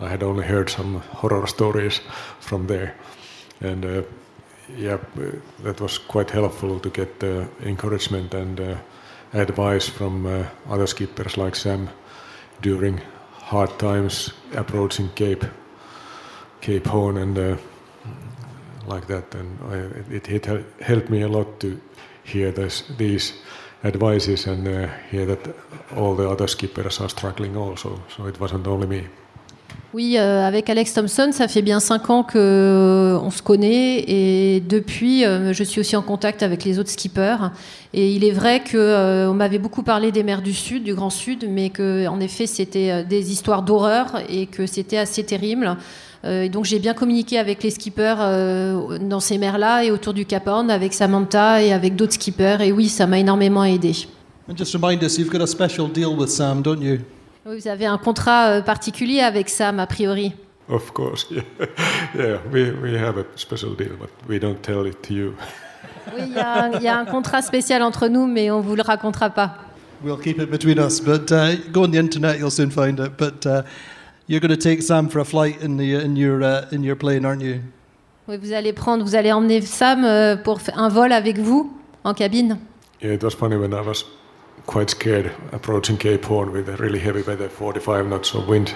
I 0.00 0.08
had 0.08 0.22
only 0.22 0.44
heard 0.44 0.70
some 0.70 1.00
horror 1.00 1.46
stories 1.46 2.00
from 2.40 2.66
there 2.66 2.94
and 3.60 3.84
uh, 3.84 4.02
yeah, 4.76 4.98
that 5.62 5.80
was 5.80 5.98
quite 5.98 6.30
helpful 6.30 6.80
to 6.80 6.90
get 6.90 7.22
uh, 7.22 7.44
encouragement 7.62 8.34
and 8.34 8.60
uh, 8.60 8.76
advice 9.32 9.88
from 9.88 10.26
uh, 10.26 10.44
other 10.68 10.86
skippers 10.86 11.36
like 11.36 11.56
Sam 11.56 11.88
during 12.62 13.00
hard 13.32 13.78
times 13.78 14.32
approaching 14.54 15.08
Cape 15.14 15.44
Cape 16.60 16.86
Horn 16.86 17.16
and 17.18 17.58
like 18.88 19.06
that. 19.06 19.34
And 19.34 19.58
I, 19.70 20.14
it, 20.14 20.28
it, 20.28 20.46
helped 20.80 21.10
me 21.10 21.22
a 21.22 21.28
lot 21.28 21.60
to 21.60 21.80
hear 22.24 22.50
this, 22.50 22.84
these 22.96 23.34
advices 23.84 24.46
and 24.46 24.66
uh, 24.66 24.88
hear 25.10 25.26
that 25.26 25.54
all 25.96 26.14
the 26.14 26.28
other 26.28 26.46
skippers 26.46 27.00
are 27.00 27.08
struggling 27.08 27.56
also. 27.56 28.02
So 28.16 28.26
it 28.26 28.40
wasn't 28.40 28.66
only 28.66 28.86
me. 28.86 29.08
Oui, 29.94 30.16
euh, 30.18 30.46
avec 30.46 30.68
Alex 30.68 30.92
Thompson, 30.92 31.30
ça 31.32 31.48
fait 31.48 31.62
bien 31.62 31.80
cinq 31.80 32.10
ans 32.10 32.22
qu'on 32.22 32.38
euh, 32.38 33.30
se 33.30 33.40
connaît 33.40 34.04
et 34.06 34.60
depuis, 34.60 35.24
euh, 35.24 35.54
je 35.54 35.64
suis 35.64 35.80
aussi 35.80 35.96
en 35.96 36.02
contact 36.02 36.42
avec 36.42 36.64
les 36.64 36.78
autres 36.78 36.90
skippers. 36.90 37.50
Et 37.94 38.12
il 38.12 38.22
est 38.22 38.30
vrai 38.30 38.62
qu'on 38.70 39.32
m'avait 39.32 39.58
beaucoup 39.58 39.82
parlé 39.82 40.12
des 40.12 40.22
mers 40.22 40.42
du 40.42 40.52
Sud, 40.52 40.82
du 40.82 40.94
Grand 40.94 41.08
Sud, 41.08 41.46
mais 41.48 41.70
que 41.70 42.06
en 42.08 42.20
effet, 42.20 42.46
c'était 42.46 43.04
des 43.04 43.32
histoires 43.32 43.62
d'horreur 43.62 44.20
et 44.28 44.46
que 44.46 44.66
c'était 44.66 44.98
assez 44.98 45.24
terrible. 45.24 45.78
Et 46.28 46.48
donc 46.48 46.64
j'ai 46.64 46.78
bien 46.78 46.94
communiqué 46.94 47.38
avec 47.38 47.62
les 47.62 47.70
skippers 47.70 48.16
dans 49.00 49.20
ces 49.20 49.38
mers-là 49.38 49.84
et 49.84 49.90
autour 49.90 50.12
du 50.12 50.26
Cap 50.26 50.46
Horn 50.48 50.70
avec 50.70 50.92
Samantha 50.92 51.62
et 51.62 51.72
avec 51.72 51.94
d'autres 51.94 52.14
skippers. 52.14 52.60
Et 52.60 52.72
oui, 52.72 52.88
ça 52.88 53.06
m'a 53.06 53.18
énormément 53.18 53.64
aidé. 53.64 54.06
And 54.48 54.56
just 54.56 54.74
remind 54.74 55.02
us, 55.02 55.18
you've 55.18 55.30
got 55.30 55.42
a 55.42 55.46
special 55.46 55.88
deal 55.88 56.16
with 56.16 56.28
Sam, 56.28 56.62
don't 56.62 56.80
you? 56.80 56.98
Vous 57.44 57.66
avez 57.66 57.86
un 57.86 57.98
contrat 57.98 58.48
euh, 58.48 58.62
particulier 58.62 59.20
avec 59.20 59.48
Sam, 59.48 59.80
a 59.80 59.86
priori. 59.86 60.34
Of 60.68 60.92
course, 60.92 61.26
yeah. 61.30 61.42
yeah 62.16 62.38
we, 62.52 62.70
we 62.82 62.96
have 62.96 63.18
a 63.18 63.24
special 63.34 63.74
deal, 63.76 63.96
but 63.98 64.10
we 64.28 64.38
don't 64.38 64.60
tell 64.62 64.86
it 64.86 65.02
to 65.02 65.14
you. 65.14 65.34
Oui, 66.14 66.22
il 66.28 66.34
y, 66.80 66.84
y, 66.84 66.88
a 66.88 66.98
un 66.98 67.04
contrat 67.04 67.42
spécial 67.42 67.82
entre 67.82 68.06
nous, 68.06 68.26
mais 68.26 68.48
on 68.52 68.58
ne 68.58 68.62
vous 68.62 68.76
le 68.76 68.82
racontera 68.82 69.28
pas. 69.28 69.56
We'll 70.04 70.16
keep 70.16 70.40
it 70.40 70.48
between 70.48 70.78
us, 70.78 71.00
but 71.00 71.32
uh, 71.32 71.56
go 71.72 71.82
on 71.82 71.90
the 71.90 71.96
internet, 71.96 72.38
you'll 72.38 72.52
soon 72.52 72.70
find 72.70 73.00
it. 73.00 73.16
But 73.18 73.44
uh, 73.44 73.62
you're 74.26 74.40
going 74.40 74.50
to 74.50 74.56
take 74.56 74.82
Sam 74.82 75.08
for 75.08 75.20
a 75.20 75.24
flight 75.24 75.60
in, 75.62 75.76
the, 75.76 75.94
in, 75.94 76.16
your, 76.16 76.42
uh, 76.42 76.68
in 76.72 76.82
your 76.82 76.96
plane, 76.96 77.24
aren't 77.24 77.42
you? 77.42 77.62
Oui, 78.28 78.38
vous 78.38 78.52
allez 78.52 78.72
prendre, 78.72 79.04
vous 79.04 79.14
allez 79.14 79.30
emmener 79.30 79.60
Sam 79.60 80.04
euh, 80.04 80.36
pour 80.36 80.58
un 80.74 80.88
vol 80.88 81.12
avec 81.12 81.38
vous 81.38 81.72
en 82.02 82.12
cabine. 82.12 82.58
Yeah, 83.00 83.12
it 83.12 83.22
was 83.22 83.34
funny 83.34 83.56
when 83.56 83.72
I 83.72 83.82
was 83.82 84.04
quite 84.66 84.90
scared 84.90 85.30
approaching 85.52 85.96
Cape 85.96 86.24
Horn 86.24 86.50
with 86.50 86.68
a 86.68 86.76
really 86.76 86.98
heavy 86.98 87.22
weather, 87.22 87.48
45 87.48 88.06
knots 88.08 88.34
of 88.34 88.48
wind 88.48 88.74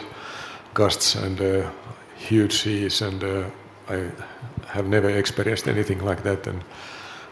gusts 0.74 1.16
and 1.16 1.40
uh, 1.40 1.68
huge 2.16 2.62
seas, 2.62 3.02
and 3.02 3.24
uh, 3.24 3.44
I 3.88 4.10
have 4.68 4.86
never 4.86 5.10
experienced 5.10 5.66
anything 5.66 6.04
like 6.04 6.22
that. 6.22 6.46
And 6.46 6.62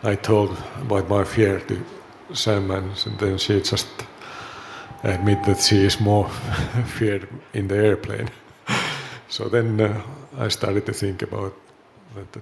I 0.02 0.16
told 0.16 0.56
about 0.80 1.08
my 1.08 1.22
fear 1.22 1.60
to 1.60 1.84
Sam, 2.34 2.70
and 2.72 2.96
then 3.18 3.38
she 3.38 3.60
just 3.60 3.86
admit 5.04 5.42
that 5.44 5.60
she 5.60 5.84
is 5.84 6.00
more 6.00 6.28
feared 6.86 7.28
in 7.54 7.68
the 7.68 7.76
airplane. 7.76 8.28
so 9.28 9.48
then 9.48 9.80
uh, 9.80 10.00
I 10.38 10.48
started 10.48 10.86
to 10.86 10.92
think 10.92 11.22
about 11.22 11.54
that, 12.14 12.40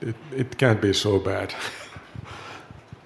it, 0.00 0.16
it 0.36 0.58
can't 0.58 0.80
be 0.80 0.92
so 0.92 1.18
bad. 1.18 1.54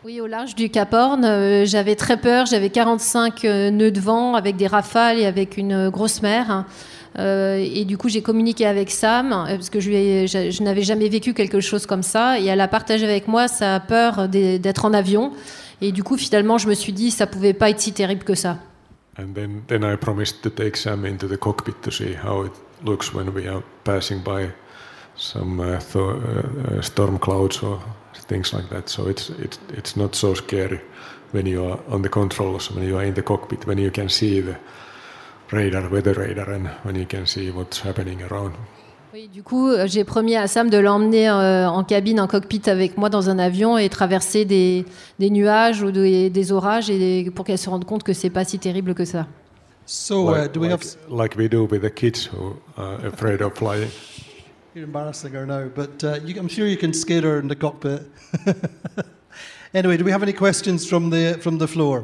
Oui, 0.05 0.21
au 0.21 0.27
large 0.27 0.55
du 0.55 0.69
Cap 0.69 0.93
Horn, 0.93 1.25
euh, 1.25 1.65
j'avais 1.65 1.95
très 1.95 2.19
peur. 2.19 2.45
J'avais 2.45 2.69
45 2.69 3.43
euh, 3.47 3.71
nœuds 3.71 3.91
de 3.91 4.01
vent 4.01 4.35
avec 4.35 4.55
des 4.57 4.67
rafales 4.67 5.19
et 5.19 5.25
avec 5.25 5.57
une 5.57 5.73
euh, 5.73 5.91
grosse 5.91 6.21
mer. 6.21 6.67
et 7.17 7.87
du 7.87 7.97
coup, 7.97 8.11
j'ai 8.11 8.21
communiqué 8.21 8.67
avec 8.67 8.91
Sam 8.91 9.31
parce 9.49 9.71
que 9.71 9.81
je, 9.81 9.91
je, 9.91 10.63
n'avais 10.63 10.83
jamais 10.83 11.09
vécu 11.09 11.33
quelque 11.33 11.61
chose 11.61 11.87
comme 11.87 12.03
ça. 12.03 12.39
Et 12.39 12.45
elle 12.45 12.61
a 12.61 12.69
partagé 12.69 13.05
avec 13.07 13.29
moi 13.29 13.49
sa 13.49 13.81
peur 13.81 14.29
d'être 14.29 14.85
en 14.85 14.93
avion. 14.93 15.33
Et 15.81 15.91
du 15.91 16.03
coup, 16.03 16.19
finalement, 16.19 16.59
je 16.59 16.69
me 16.69 16.75
suis 16.75 16.93
dit, 16.93 17.11
ça 17.11 17.27
pouvait 17.27 17.55
pas 17.55 17.71
être 17.71 17.81
si 17.81 17.95
terrible 17.95 18.25
que 18.25 18.35
ça. 18.35 18.59
And 19.17 19.35
then, 19.35 19.65
then 19.69 19.85
I 19.85 19.97
promised 19.97 20.43
to 20.43 20.51
take 20.51 20.77
Sam 20.77 21.05
into 21.05 21.29
the 21.29 21.39
cockpit 21.39 21.83
to 21.83 21.91
see 21.91 22.15
how 22.15 22.43
it 22.43 22.53
looks 22.83 23.15
when 23.15 23.33
we 23.33 23.47
are 23.47 23.63
passing 23.85 24.23
by 24.23 24.53
some 25.17 25.61
uh, 25.61 25.81
uh, 25.95 26.81
storm 26.83 27.19
clouds 27.19 27.63
or 27.63 27.81
things 28.15 28.53
like 28.53 28.69
that. 28.71 28.89
So 28.89 29.09
it's 29.09 29.31
it's 29.31 29.59
it's 29.69 29.97
not 29.97 30.15
so 30.15 30.35
scary 30.35 30.81
when 31.33 31.47
you 31.47 31.65
are 31.65 31.79
on 31.89 32.03
the 32.03 32.09
controls, 32.09 32.71
when 32.71 32.85
you 32.85 32.97
are 32.97 33.05
in 33.05 33.15
the 33.15 33.23
cockpit, 33.23 33.67
when 33.67 33.79
you 33.79 33.91
can 33.91 34.09
see 34.09 34.41
the 34.41 34.57
radar, 35.51 35.89
weather 35.89 36.15
radar, 36.15 36.51
and 36.51 36.69
when 36.83 36.97
you 36.97 37.07
can 37.07 37.27
see 37.27 37.51
what's 37.51 37.81
happening 37.81 38.23
around. 38.23 38.55
Oui, 39.15 39.29
du 39.33 39.45
coup, 39.45 39.69
euh, 39.69 39.87
j'ai 39.87 40.03
promis 40.03 40.35
à 40.35 40.49
Sam 40.49 40.69
de 40.69 40.77
l'emmener 40.77 41.29
euh, 41.29 41.69
en 41.69 41.85
cabine, 41.85 42.19
en 42.19 42.27
cockpit 42.27 42.63
avec 42.67 42.99
moi 42.99 43.11
dans 43.11 43.31
un 43.31 43.39
avion 43.39 43.79
et 43.79 43.89
traverser 43.89 44.45
des, 44.45 44.85
des 45.21 45.31
nuages 45.31 45.83
ou 45.85 45.93
des, 45.93 46.31
des 46.31 46.51
orages 46.51 46.91
et 46.91 47.31
pour 47.33 47.45
qu'elle 47.45 47.59
se 47.59 47.71
rende 47.71 47.85
compte 47.85 48.03
que 48.03 48.13
c'est 48.13 48.29
pas 48.29 48.45
si 48.45 48.59
terrible 48.59 48.93
que 48.93 49.05
ça. 49.05 49.29
So, 49.87 50.31
uh, 50.31 50.33
like, 50.33 50.53
do 50.53 50.61
we 50.61 50.69
like, 50.69 50.83
have... 50.83 50.97
like 51.09 51.37
we 51.37 51.49
do 51.49 51.69
with 51.71 51.83
the 51.83 51.95
kids 51.95 52.27
who 52.27 52.57
are 52.77 53.07
afraid 53.07 53.41
of 53.41 53.55
flying. 53.55 53.89
You're 54.75 54.87
embarrassing 54.87 55.33
her 55.33 55.47
now, 55.47 55.69
but 55.73 56.03
uh, 56.03 56.19
you, 56.27 56.35
I'm 56.37 56.49
sure 56.49 56.67
you 56.67 56.77
can 56.77 56.93
scare 56.93 57.23
her 57.23 57.39
in 57.39 57.47
the 57.47 57.55
cockpit. 57.55 58.03
anyway, 59.75 59.97
do 59.97 60.05
we 60.05 60.11
have 60.11 60.25
any 60.25 60.33
questions 60.33 60.89
from 60.89 61.11
the, 61.11 61.39
from 61.41 61.59
the 61.59 61.69
floor? 61.69 62.03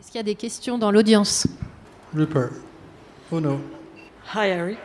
Est-ce 0.00 0.12
qu'il 0.12 0.16
y 0.16 0.20
a 0.20 0.22
des 0.22 0.34
questions 0.34 0.78
dans 0.78 0.92
l'audience? 0.92 1.46
Rupert. 2.14 2.52
Oh 3.30 3.38
no. 3.38 3.60
Hi, 4.34 4.46
Harry. 4.46 4.78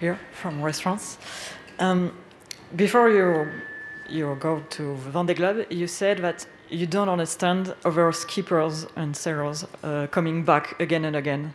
Here 0.00 0.18
from 0.32 0.62
Restaurants. 0.62 1.18
Um, 1.78 2.12
before 2.74 3.10
you 3.10 3.48
you 4.08 4.36
go 4.40 4.62
to 4.70 4.96
Vendée 5.12 5.36
Globe, 5.36 5.66
you 5.70 5.86
said 5.86 6.18
that 6.18 6.46
you 6.70 6.86
don't 6.86 7.08
understand 7.08 7.74
other 7.84 8.12
skippers 8.12 8.86
and 8.96 9.14
sailors 9.14 9.66
uh, 9.82 10.06
coming 10.10 10.44
back 10.44 10.80
again 10.80 11.04
and 11.04 11.16
again. 11.16 11.54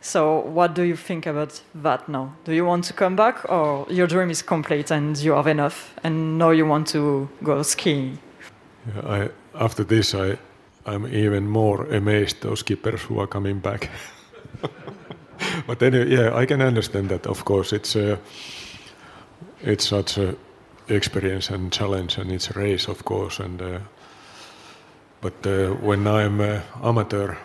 So, 0.00 0.40
what 0.40 0.74
do 0.74 0.82
you 0.82 0.96
think 0.96 1.26
about 1.26 1.62
that 1.74 2.08
now? 2.08 2.34
Do 2.44 2.52
you 2.52 2.64
want 2.64 2.84
to 2.84 2.92
come 2.92 3.16
back, 3.16 3.48
or 3.48 3.86
your 3.90 4.06
dream 4.06 4.30
is 4.30 4.42
complete 4.42 4.90
and 4.90 5.16
you 5.16 5.32
have 5.32 5.46
enough, 5.46 5.94
and 6.04 6.38
now 6.38 6.50
you 6.50 6.66
want 6.66 6.88
to 6.88 7.28
go 7.42 7.62
skiing? 7.62 8.18
Yeah, 8.86 9.08
I, 9.08 9.28
after 9.64 9.84
this, 9.84 10.14
I, 10.14 10.38
I'm 10.86 11.06
even 11.06 11.48
more 11.48 11.84
amazed 11.86 12.42
those 12.42 12.60
skippers 12.60 13.02
who 13.02 13.20
are 13.20 13.26
coming 13.26 13.58
back. 13.60 13.90
but 15.66 15.82
anyway, 15.82 16.10
yeah, 16.10 16.34
I 16.34 16.46
can 16.46 16.62
understand 16.62 17.08
that. 17.10 17.26
Of 17.26 17.44
course, 17.44 17.72
it's 17.72 17.96
a, 17.96 18.18
it's 19.62 19.88
such 19.88 20.18
a 20.18 20.36
experience 20.88 21.50
and 21.50 21.72
challenge, 21.72 22.18
and 22.18 22.32
it's 22.32 22.50
a 22.50 22.58
race, 22.58 22.88
of 22.88 23.04
course. 23.04 23.38
And 23.38 23.60
uh, 23.60 23.78
but 25.20 25.46
uh, 25.46 25.74
when 25.74 26.06
I'm 26.06 26.40
uh, 26.40 26.60
amateur 26.82 27.36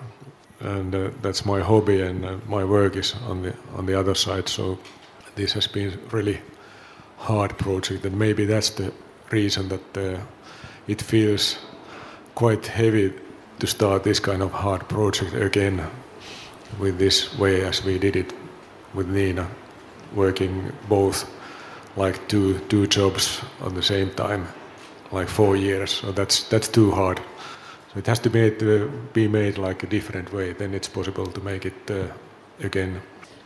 and 0.60 0.96
uh, 0.96 1.10
that's 1.22 1.46
my 1.46 1.60
hobby 1.60 2.02
and 2.02 2.26
uh, 2.26 2.38
my 2.48 2.64
work 2.64 2.96
is 2.96 3.16
on 3.28 3.42
the 3.42 3.54
on 3.76 3.86
the 3.86 4.00
other 4.00 4.16
side 4.16 4.48
so 4.48 4.80
this 5.36 5.54
has 5.54 5.68
been 5.68 6.00
really 6.12 6.40
hard 7.18 7.58
project 7.58 8.06
and 8.06 8.18
maybe 8.18 8.46
that's 8.46 8.70
the 8.72 8.92
reason 9.32 9.70
that 9.70 9.98
uh, 9.98 10.20
it 10.88 11.02
feels 11.02 11.58
quite 12.36 12.66
heavy 12.68 13.14
to 13.60 13.68
start 13.68 14.04
this 14.04 14.20
kind 14.20 14.42
of 14.42 14.52
hard 14.52 14.88
project 14.88 15.34
again 15.34 15.82
with 16.80 16.98
this 16.98 17.38
way 17.38 17.62
as 17.62 17.84
we 17.84 17.98
did 17.98 18.16
it 18.16 18.34
with 18.94 19.08
Nina 19.08 19.48
working 20.14 20.72
both 20.90 21.26
like 21.96 22.28
two 22.28 22.60
two 22.70 22.88
jobs 22.88 23.42
at 23.66 23.74
the 23.74 23.84
same 23.84 24.10
time 24.12 24.48
like 25.12 25.28
four 25.28 25.56
years 25.56 25.92
so 25.92 26.12
that's 26.12 26.44
that's 26.50 26.68
too 26.68 26.92
hard 26.92 27.20
so 27.94 28.00
it 28.00 28.08
has 28.08 28.20
to 28.20 28.30
be, 28.30 28.50
to 28.50 28.90
be 29.14 29.28
made 29.28 29.60
like 29.60 29.84
a 29.84 29.88
different 29.88 30.34
way, 30.34 30.54
then 30.54 30.74
it's 30.74 30.88
possible 30.88 31.28
to 31.28 31.42
make 31.42 31.66
it 31.66 31.92
uh, 31.92 32.08
again. 32.60 33.00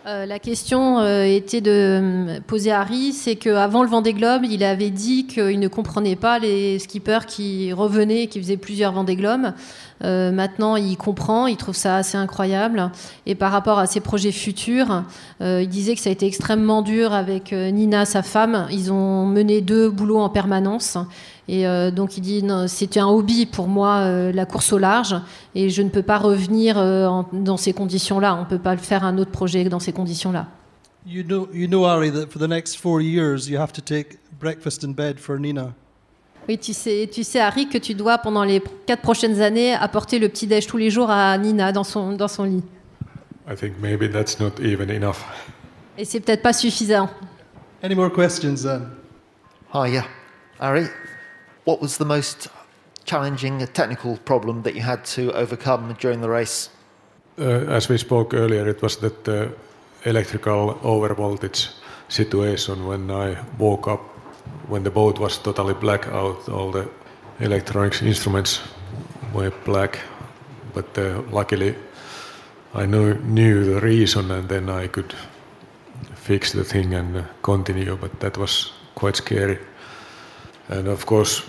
Euh, 0.08 0.26
la 0.26 0.40
question 0.40 1.00
euh, 1.00 1.24
était 1.24 1.60
de 1.60 1.72
euh, 1.74 2.40
poser 2.48 2.72
à 2.72 2.80
Harry, 2.80 3.12
c'est 3.12 3.36
qu'avant 3.36 3.84
le 3.84 3.90
Vendée 3.90 4.14
Globe, 4.14 4.46
il 4.50 4.64
avait 4.64 4.90
dit 4.90 5.28
qu'il 5.28 5.60
ne 5.60 5.68
comprenait 5.68 6.16
pas 6.16 6.40
les 6.40 6.80
skippers 6.80 7.26
qui 7.28 7.74
revenaient, 7.74 8.28
qui 8.28 8.40
faisaient 8.40 8.56
plusieurs 8.56 8.94
Vendée 8.94 9.18
Globes. 9.18 9.52
Maintenant, 10.04 10.76
il 10.76 10.96
comprend, 10.96 11.48
il 11.48 11.58
trouve 11.58 11.76
ça 11.76 11.98
assez 11.98 12.20
incroyable. 12.20 12.92
Et 13.26 13.34
par 13.34 13.52
rapport 13.52 13.80
à 13.80 13.88
ses 13.88 14.00
projets 14.00 14.32
futurs, 14.32 15.04
il 15.42 15.68
disait 15.68 15.96
que 15.96 16.02
ça 16.02 16.10
a 16.10 16.14
été 16.14 16.28
extrêmement 16.28 16.84
dur 16.84 17.14
avec 17.14 17.52
Nina, 17.52 18.06
sa 18.06 18.22
femme. 18.22 18.68
Ils 18.72 18.92
ont 18.92 19.26
mené 19.26 19.60
deux 19.62 19.90
boulots 19.90 20.20
en 20.20 20.30
permanence. 20.30 21.00
Et 21.50 21.66
euh, 21.66 21.92
donc 21.92 22.18
il 22.18 22.22
dit 22.22 22.44
c'était 22.68 23.00
un 23.00 23.08
hobby 23.08 23.46
pour 23.46 23.68
moi 23.68 24.00
euh, 24.00 24.32
la 24.34 24.46
course 24.46 24.74
au 24.74 24.78
large 24.78 25.16
et 25.56 25.70
je 25.70 25.82
ne 25.82 25.90
peux 25.90 26.02
pas 26.02 26.18
revenir 26.18 26.78
euh, 26.78 27.06
en, 27.08 27.26
dans 27.32 27.56
ces 27.56 27.72
conditions-là. 27.72 28.36
On 28.36 28.42
ne 28.42 28.46
peut 28.46 28.60
pas 28.60 28.74
le 28.74 28.82
faire 28.82 29.06
un 29.06 29.18
autre 29.18 29.32
projet 29.32 29.64
dans 29.64 29.80
ces 29.80 29.94
conditions-là. 29.94 30.48
You 31.06 31.24
know, 31.24 31.48
you 31.54 31.68
know, 31.68 31.86
Ari, 31.86 32.12
that 32.12 32.28
for 32.30 32.40
the 32.40 32.50
next 32.50 32.76
four 32.76 33.02
years, 33.02 33.48
you 33.48 33.58
have 33.58 33.72
to 33.72 33.82
take 33.82 34.20
breakfast 34.40 34.84
in 34.84 34.92
bed 34.92 35.20
for 35.20 35.40
Nina. 35.40 35.74
Oui, 36.50 36.58
tu 36.58 36.74
sais, 36.74 37.10
tu 37.12 37.24
sais, 37.24 37.40
Harry, 37.40 37.68
que 37.70 37.78
tu 37.78 37.94
dois 37.94 38.18
pendant 38.18 38.44
les 38.44 38.62
quatre 38.86 39.02
prochaines 39.02 39.42
années 39.42 39.74
apporter 39.74 40.20
le 40.20 40.28
petit 40.28 40.48
déj 40.48 40.68
tous 40.68 40.78
les 40.78 40.90
jours 40.90 41.10
à 41.10 41.38
Nina 41.38 41.72
dans 41.72 41.86
son 41.86 42.12
dans 42.14 42.28
son 42.28 42.44
lit. 42.44 42.64
I 43.50 43.56
think 43.56 43.80
maybe 43.82 44.12
that's 44.12 44.38
not 44.38 44.62
even 44.62 44.90
enough. 44.90 45.24
Et 45.98 46.04
c'est 46.04 46.20
peut-être 46.20 46.42
pas 46.42 46.52
suffisant. 46.52 47.10
Any 47.82 47.96
more 47.96 48.12
questions 48.12 48.64
then? 48.64 48.82
Hi, 49.74 49.90
yeah, 49.90 50.06
Harry. 50.60 50.88
What 51.68 51.82
was 51.82 51.98
the 51.98 52.06
most 52.06 52.48
challenging 53.04 53.68
technical 53.74 54.16
problem 54.24 54.62
that 54.62 54.74
you 54.74 54.82
had 54.82 55.04
to 55.18 55.34
overcome 55.34 55.98
during 56.00 56.22
the 56.22 56.30
race? 56.30 56.70
Uh, 57.38 57.76
as 57.76 57.90
we 57.90 57.98
spoke 57.98 58.34
earlier, 58.34 58.70
it 58.70 58.82
was 58.82 58.96
that 58.98 59.26
the 59.26 59.52
electrical 60.06 60.76
overvoltage 60.76 61.74
situation 62.08 62.88
when 62.88 63.12
I 63.12 63.36
woke 63.58 63.90
up, 63.90 64.00
when 64.70 64.84
the 64.84 64.92
boat 64.92 65.20
was 65.20 65.38
totally 65.40 65.74
black 65.74 66.08
out, 66.08 66.48
all 66.48 66.72
the 66.72 66.88
electronics 67.42 68.02
instruments 68.02 68.62
were 69.34 69.52
black. 69.66 70.00
But 70.74 70.98
uh, 70.98 71.22
luckily, 71.32 71.76
I 72.76 72.86
knew, 72.86 73.16
knew 73.16 73.66
the 73.66 73.82
reason, 73.82 74.32
and 74.32 74.48
then 74.48 74.70
I 74.70 74.88
could 74.88 75.14
fix 76.16 76.54
the 76.54 76.64
thing 76.64 76.94
and 76.94 77.18
uh, 77.18 77.24
continue. 77.42 77.98
But 77.98 78.22
that 78.22 78.38
was 78.38 78.72
quite 78.96 79.18
scary. 79.18 79.60
And 80.70 80.88
of 80.88 81.06
course, 81.06 81.44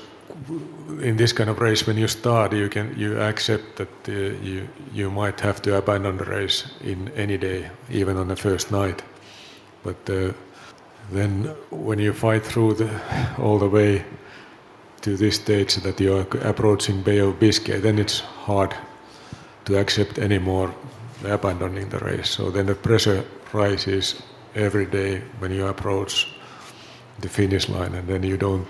in 1.02 1.16
this 1.16 1.32
kind 1.32 1.50
of 1.50 1.60
race, 1.60 1.86
when 1.86 1.96
you 1.98 2.08
start, 2.08 2.52
you 2.52 2.68
can 2.68 2.94
you 2.98 3.20
accept 3.20 3.76
that 3.76 3.88
uh, 4.08 4.12
you 4.42 4.68
you 4.92 5.10
might 5.10 5.40
have 5.40 5.60
to 5.62 5.76
abandon 5.76 6.16
the 6.16 6.24
race 6.24 6.66
in 6.80 7.10
any 7.16 7.38
day, 7.38 7.70
even 7.90 8.16
on 8.16 8.28
the 8.28 8.36
first 8.36 8.70
night. 8.70 9.02
But 9.82 10.10
uh, 10.10 10.32
then, 11.12 11.44
when 11.70 11.98
you 11.98 12.12
fight 12.12 12.44
through 12.44 12.74
the, 12.74 13.00
all 13.38 13.58
the 13.58 13.68
way 13.68 14.04
to 15.00 15.16
this 15.16 15.36
stage 15.36 15.76
that 15.76 16.00
you 16.00 16.16
are 16.16 16.26
approaching 16.42 17.02
Bay 17.02 17.18
of 17.18 17.38
Biscay, 17.38 17.80
then 17.80 17.98
it's 17.98 18.20
hard 18.20 18.74
to 19.64 19.78
accept 19.78 20.18
anymore 20.18 20.74
abandoning 21.24 21.88
the 21.88 21.98
race. 21.98 22.30
So 22.30 22.50
then 22.50 22.66
the 22.66 22.74
pressure 22.74 23.24
rises 23.52 24.22
every 24.54 24.86
day 24.86 25.22
when 25.38 25.52
you 25.52 25.66
approach 25.66 26.28
the 27.20 27.28
finish 27.28 27.68
line, 27.68 27.94
and 27.94 28.06
then 28.08 28.22
you 28.22 28.36
don't, 28.36 28.66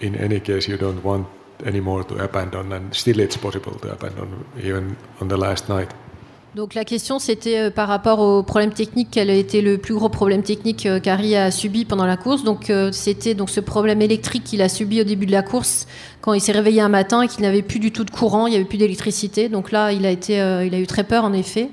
in 0.00 0.14
any 0.14 0.40
case, 0.40 0.68
you 0.68 0.76
don't 0.76 1.02
want 1.04 1.26
anymore 1.64 2.04
to 2.04 2.16
abandon, 2.16 2.72
and 2.72 2.92
still 2.92 3.20
it's 3.20 3.36
possible 3.36 3.72
to 3.80 3.92
abandon 3.92 4.44
even 4.62 4.96
on 5.20 5.28
the 5.28 5.36
last 5.36 5.68
night. 5.68 5.88
Donc 6.54 6.74
la 6.74 6.84
question 6.84 7.18
c'était 7.18 7.58
euh, 7.58 7.70
par 7.70 7.88
rapport 7.88 8.20
au 8.20 8.44
problème 8.44 8.72
technique, 8.72 9.08
quel 9.10 9.28
a 9.28 9.34
été 9.34 9.60
le 9.60 9.76
plus 9.76 9.94
gros 9.94 10.08
problème 10.08 10.42
technique 10.42 10.86
euh, 10.86 11.00
qu'Harry 11.00 11.34
a 11.34 11.50
subi 11.50 11.84
pendant 11.84 12.06
la 12.06 12.16
course. 12.16 12.44
Donc 12.44 12.70
euh, 12.70 12.92
c'était 12.92 13.34
donc 13.34 13.50
ce 13.50 13.58
problème 13.58 14.00
électrique 14.00 14.44
qu'il 14.44 14.62
a 14.62 14.68
subi 14.68 15.00
au 15.00 15.04
début 15.04 15.26
de 15.26 15.32
la 15.32 15.42
course 15.42 15.88
quand 16.20 16.32
il 16.32 16.40
s'est 16.40 16.52
réveillé 16.52 16.80
un 16.80 16.88
matin 16.88 17.22
et 17.22 17.28
qu'il 17.28 17.42
n'avait 17.42 17.62
plus 17.62 17.80
du 17.80 17.90
tout 17.90 18.04
de 18.04 18.10
courant, 18.10 18.46
il 18.46 18.50
n'y 18.50 18.56
avait 18.56 18.64
plus 18.64 18.78
d'électricité. 18.78 19.48
Donc 19.48 19.72
là 19.72 19.90
il 19.90 20.06
a 20.06 20.10
été, 20.10 20.34
il 20.64 20.74
a 20.74 20.78
eu 20.78 20.86
très 20.86 21.02
peur 21.02 21.24
en 21.24 21.32
effet. 21.32 21.70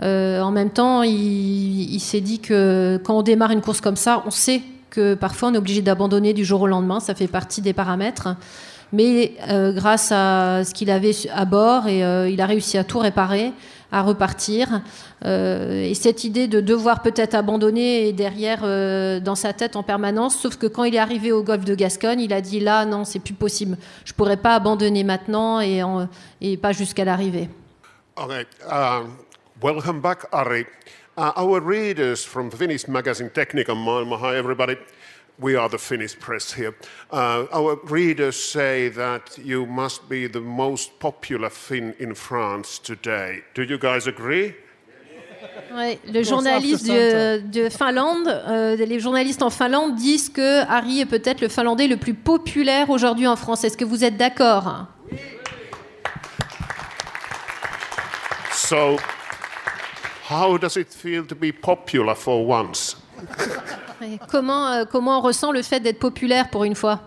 en 0.00 0.50
même 0.50 0.70
temps, 0.70 1.02
il 1.02 2.00
s'est 2.00 2.20
dit 2.20 2.38
que 2.38 3.00
quand 3.04 3.18
on 3.18 3.22
démarre 3.22 3.50
une 3.50 3.60
course 3.60 3.80
comme 3.80 3.96
ça, 3.96 4.22
on 4.24 4.30
sait 4.30 4.62
que 4.92 5.14
parfois 5.14 5.48
on 5.48 5.54
est 5.54 5.58
obligé 5.58 5.82
d'abandonner 5.82 6.34
du 6.34 6.44
jour 6.44 6.60
au 6.60 6.66
lendemain. 6.68 7.00
Ça 7.00 7.16
fait 7.16 7.26
partie 7.26 7.62
des 7.62 7.72
paramètres. 7.72 8.28
Mais 8.92 9.32
grâce 9.48 10.12
à 10.12 10.64
ce 10.64 10.74
qu'il 10.74 10.90
avait 10.90 11.14
à 11.32 11.46
bord, 11.46 11.88
et 11.88 12.00
il 12.30 12.40
a 12.42 12.46
réussi 12.46 12.76
à 12.76 12.84
tout 12.84 12.98
réparer 12.98 13.54
à 13.92 14.00
repartir. 14.00 14.80
Euh, 15.24 15.84
et 15.84 15.94
cette 15.94 16.24
idée 16.24 16.48
de 16.48 16.60
devoir 16.60 17.02
peut-être 17.02 17.34
abandonner 17.34 18.08
est 18.08 18.12
derrière 18.12 18.60
euh, 18.64 19.20
dans 19.20 19.34
sa 19.34 19.52
tête 19.52 19.76
en 19.76 19.82
permanence, 19.82 20.36
sauf 20.36 20.56
que 20.56 20.66
quand 20.66 20.84
il 20.84 20.94
est 20.94 20.98
arrivé 20.98 21.30
au 21.30 21.42
golfe 21.42 21.66
de 21.66 21.74
Gascogne, 21.74 22.20
il 22.20 22.32
a 22.32 22.40
dit 22.40 22.58
là, 22.58 22.86
non, 22.86 23.04
c'est 23.04 23.20
plus 23.20 23.34
possible. 23.34 23.76
Je 24.04 24.14
pourrais 24.14 24.38
pas 24.38 24.54
abandonner 24.54 25.04
maintenant 25.04 25.60
et, 25.60 25.82
en, 25.82 26.08
et 26.40 26.56
pas 26.56 26.72
jusqu'à 26.72 27.04
l'arrivée. 27.04 27.50
Uh, 31.14 31.30
our 31.36 31.60
readers 31.60 32.24
from 32.24 32.50
Finnish 32.50 32.88
magazine 32.88 33.28
Technical 33.28 33.76
Maailma, 33.76 34.18
hi 34.18 34.36
everybody. 34.36 34.76
we 35.38 35.56
are 35.56 35.68
the 35.68 35.78
Finnish 35.78 36.18
press 36.18 36.52
here. 36.52 36.74
Uh, 37.10 37.44
our 37.52 37.76
readers 37.84 38.36
say 38.36 38.88
that 38.90 39.36
you 39.38 39.66
must 39.66 40.08
be 40.08 40.26
the 40.26 40.40
most 40.40 40.98
popular 41.00 41.50
Finn 41.50 41.94
in 41.98 42.14
France 42.14 42.78
today. 42.78 43.42
Do 43.54 43.62
you 43.62 43.78
guys 43.78 44.06
agree? 44.06 44.54
Ouais, 45.74 45.98
le 46.06 46.22
journaliste 46.22 46.86
de, 46.86 47.42
de 47.50 47.68
Finlande, 47.68 48.28
euh, 48.28 48.76
les 48.76 49.00
journalistes 49.00 49.42
en 49.42 49.50
Finlande 49.50 49.96
disent 49.96 50.28
que 50.28 50.60
Harry 50.68 51.00
est 51.00 51.06
peut-être 51.06 51.40
le 51.40 51.48
Finlandais 51.48 51.88
le 51.88 51.96
plus 51.96 52.14
populaire 52.14 52.90
aujourd'hui 52.90 53.26
en 53.26 53.36
France. 53.36 53.64
Est-ce 53.64 53.76
que 53.76 53.84
vous 53.84 54.04
êtes 54.04 54.16
d'accord? 54.16 54.86
So, 58.52 58.96
how 60.32 60.56
does 60.56 60.76
it 60.76 60.88
feel 60.88 61.24
to 61.26 61.34
be 61.34 61.52
popular 61.52 62.14
for 62.14 62.46
once? 62.46 62.96
Comment, 64.28 64.72
euh, 64.72 64.84
comment 64.84 65.18
on 65.18 65.20
ressent 65.20 65.52
le 65.52 65.62
fait 65.62 65.78
d'être 65.78 66.00
populaire 66.00 66.50
pour 66.50 66.64
une 66.64 66.74
fois? 66.74 67.00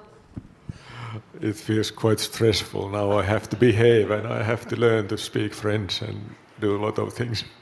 It 1.41 1.55
feels 1.55 1.91
quite 1.91 2.19
stressful. 2.19 2.89
Now 2.89 3.19
I 3.19 3.23
have 3.25 3.49
to 3.49 3.57
behave 3.57 4.11
and 4.11 4.25
I 4.25 4.41
have 4.41 4.65
to 4.67 4.77
learn 4.77 5.07
to 5.07 5.17
speak 5.17 5.53
French 5.53 6.01
and 6.01 6.15
do 6.61 6.73
a 6.73 6.79
lot 6.79 6.97
of 6.97 7.13
things. 7.13 7.43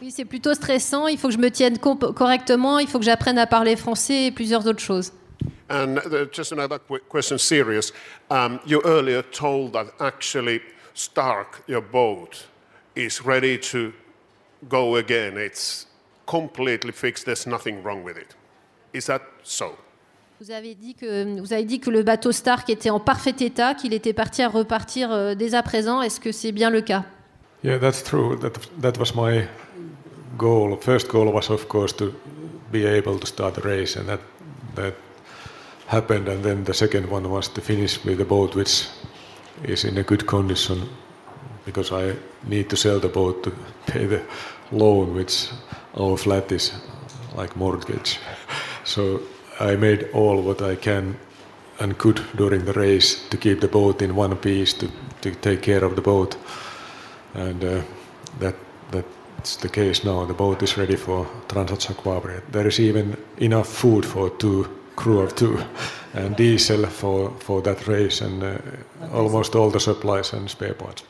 Oui, 0.00 0.12
c'est 0.12 0.24
plutôt 0.24 0.54
stressant. 0.54 1.08
Il 1.08 1.18
faut 1.18 1.26
que 1.26 1.34
je 1.34 1.40
me 1.40 1.50
tienne 1.50 1.76
correctement. 1.78 2.78
Il 2.78 2.86
faut 2.86 3.00
que 3.00 3.04
j'apprenne 3.04 3.36
à 3.36 3.48
parler 3.48 3.74
français 3.74 4.26
et 4.26 4.30
plusieurs 4.30 4.64
autres 4.68 4.80
choses. 4.80 5.12
And 5.68 5.98
uh, 5.98 6.26
just 6.32 6.52
another 6.52 6.78
question, 7.10 7.36
serious. 7.36 7.92
Um, 8.30 8.60
you 8.64 8.80
earlier 8.84 9.22
told 9.22 9.72
that 9.72 9.88
actually 9.98 10.60
Stark, 10.94 11.62
your 11.66 11.80
boat, 11.80 12.46
is 12.96 13.24
ready 13.24 13.58
to 13.58 13.92
go 14.68 14.96
again. 14.96 15.36
It's 15.36 15.86
completely 16.26 16.92
fixed. 16.92 17.26
There's 17.26 17.46
nothing 17.46 17.82
wrong 17.82 18.04
with 18.04 18.16
it. 18.16 18.36
Is 18.92 19.06
that 19.06 19.22
so? 19.42 19.76
Vous 20.40 20.52
avez, 20.52 20.76
dit 20.76 20.94
que, 20.94 21.40
vous 21.40 21.52
avez 21.52 21.64
dit 21.64 21.80
que 21.80 21.90
le 21.90 22.04
bateau 22.04 22.30
Stark 22.30 22.70
était 22.70 22.90
en 22.90 23.00
parfait 23.00 23.34
état, 23.40 23.74
qu'il 23.74 23.92
était 23.92 24.12
parti 24.12 24.40
à 24.40 24.48
repartir 24.48 25.10
euh, 25.10 25.34
dès 25.34 25.54
à 25.54 25.64
présent. 25.64 26.00
Est-ce 26.00 26.20
que 26.20 26.30
c'est 26.30 26.52
bien 26.52 26.70
le 26.70 26.80
cas? 26.80 27.04
Yeah, 27.64 27.78
that's 27.80 28.04
true. 28.04 28.36
That, 28.38 28.52
that 28.80 29.00
was 29.00 29.14
my 29.16 29.48
goal. 30.36 30.76
First 30.80 31.08
goal 31.08 31.32
was, 31.32 31.50
of 31.50 31.66
course, 31.66 31.92
to 31.96 32.12
be 32.70 32.84
able 32.84 33.18
to 33.18 33.26
start 33.26 33.54
the 33.54 33.62
race, 33.62 33.96
and 33.96 34.04
that, 34.06 34.20
that 34.76 34.94
happened. 35.88 36.28
And 36.28 36.42
then 36.42 36.62
the 36.64 36.74
second 36.74 37.10
one 37.10 37.28
was 37.28 37.48
to 37.48 37.60
finish 37.60 37.98
with 38.04 38.18
the 38.18 38.24
boat 38.24 38.54
which 38.54 38.86
is 39.64 39.84
in 39.84 39.98
a 39.98 40.04
good 40.04 40.24
condition, 40.26 40.88
because 41.68 41.92
I 41.92 42.16
need 42.48 42.70
to 42.70 42.76
sell 42.76 42.98
the 42.98 43.08
boat 43.08 43.42
to 43.42 43.50
pay 43.86 44.06
the 44.06 44.22
loan 44.72 45.14
which 45.14 45.48
our 46.00 46.16
flat 46.16 46.50
is 46.52 46.72
like 47.36 47.56
mortgage. 47.56 48.18
So 48.84 49.20
I 49.60 49.76
made 49.76 50.08
all 50.14 50.40
what 50.42 50.62
I 50.62 50.76
can 50.76 51.16
and 51.80 51.98
could 51.98 52.22
during 52.36 52.64
the 52.64 52.72
race 52.72 53.28
to 53.28 53.36
keep 53.36 53.60
the 53.60 53.68
boat 53.68 54.02
in 54.02 54.16
one 54.16 54.36
piece 54.36 54.72
to, 54.78 54.88
to 55.20 55.34
take 55.34 55.60
care 55.60 55.84
of 55.84 55.94
the 55.94 56.02
boat, 56.02 56.36
and 57.34 57.64
uh, 57.64 57.82
that 58.40 58.54
that's 58.90 59.56
the 59.56 59.68
case 59.68 60.04
now. 60.04 60.26
The 60.26 60.34
boat 60.34 60.62
is 60.62 60.78
ready 60.78 60.96
for 60.96 61.26
Transat 61.48 62.42
There 62.50 62.66
is 62.66 62.80
even 62.80 63.16
enough 63.36 63.68
food 63.68 64.06
for 64.06 64.30
two 64.30 64.66
crew 64.96 65.20
of 65.20 65.34
two, 65.34 65.58
and 66.14 66.36
diesel 66.36 66.86
for 66.86 67.30
for 67.38 67.62
that 67.62 67.86
race, 67.86 68.24
and 68.24 68.42
uh, 68.42 68.58
almost 69.12 69.54
all 69.54 69.70
the 69.70 69.80
supplies 69.80 70.32
and 70.32 70.50
spare 70.50 70.74
parts. 70.74 71.04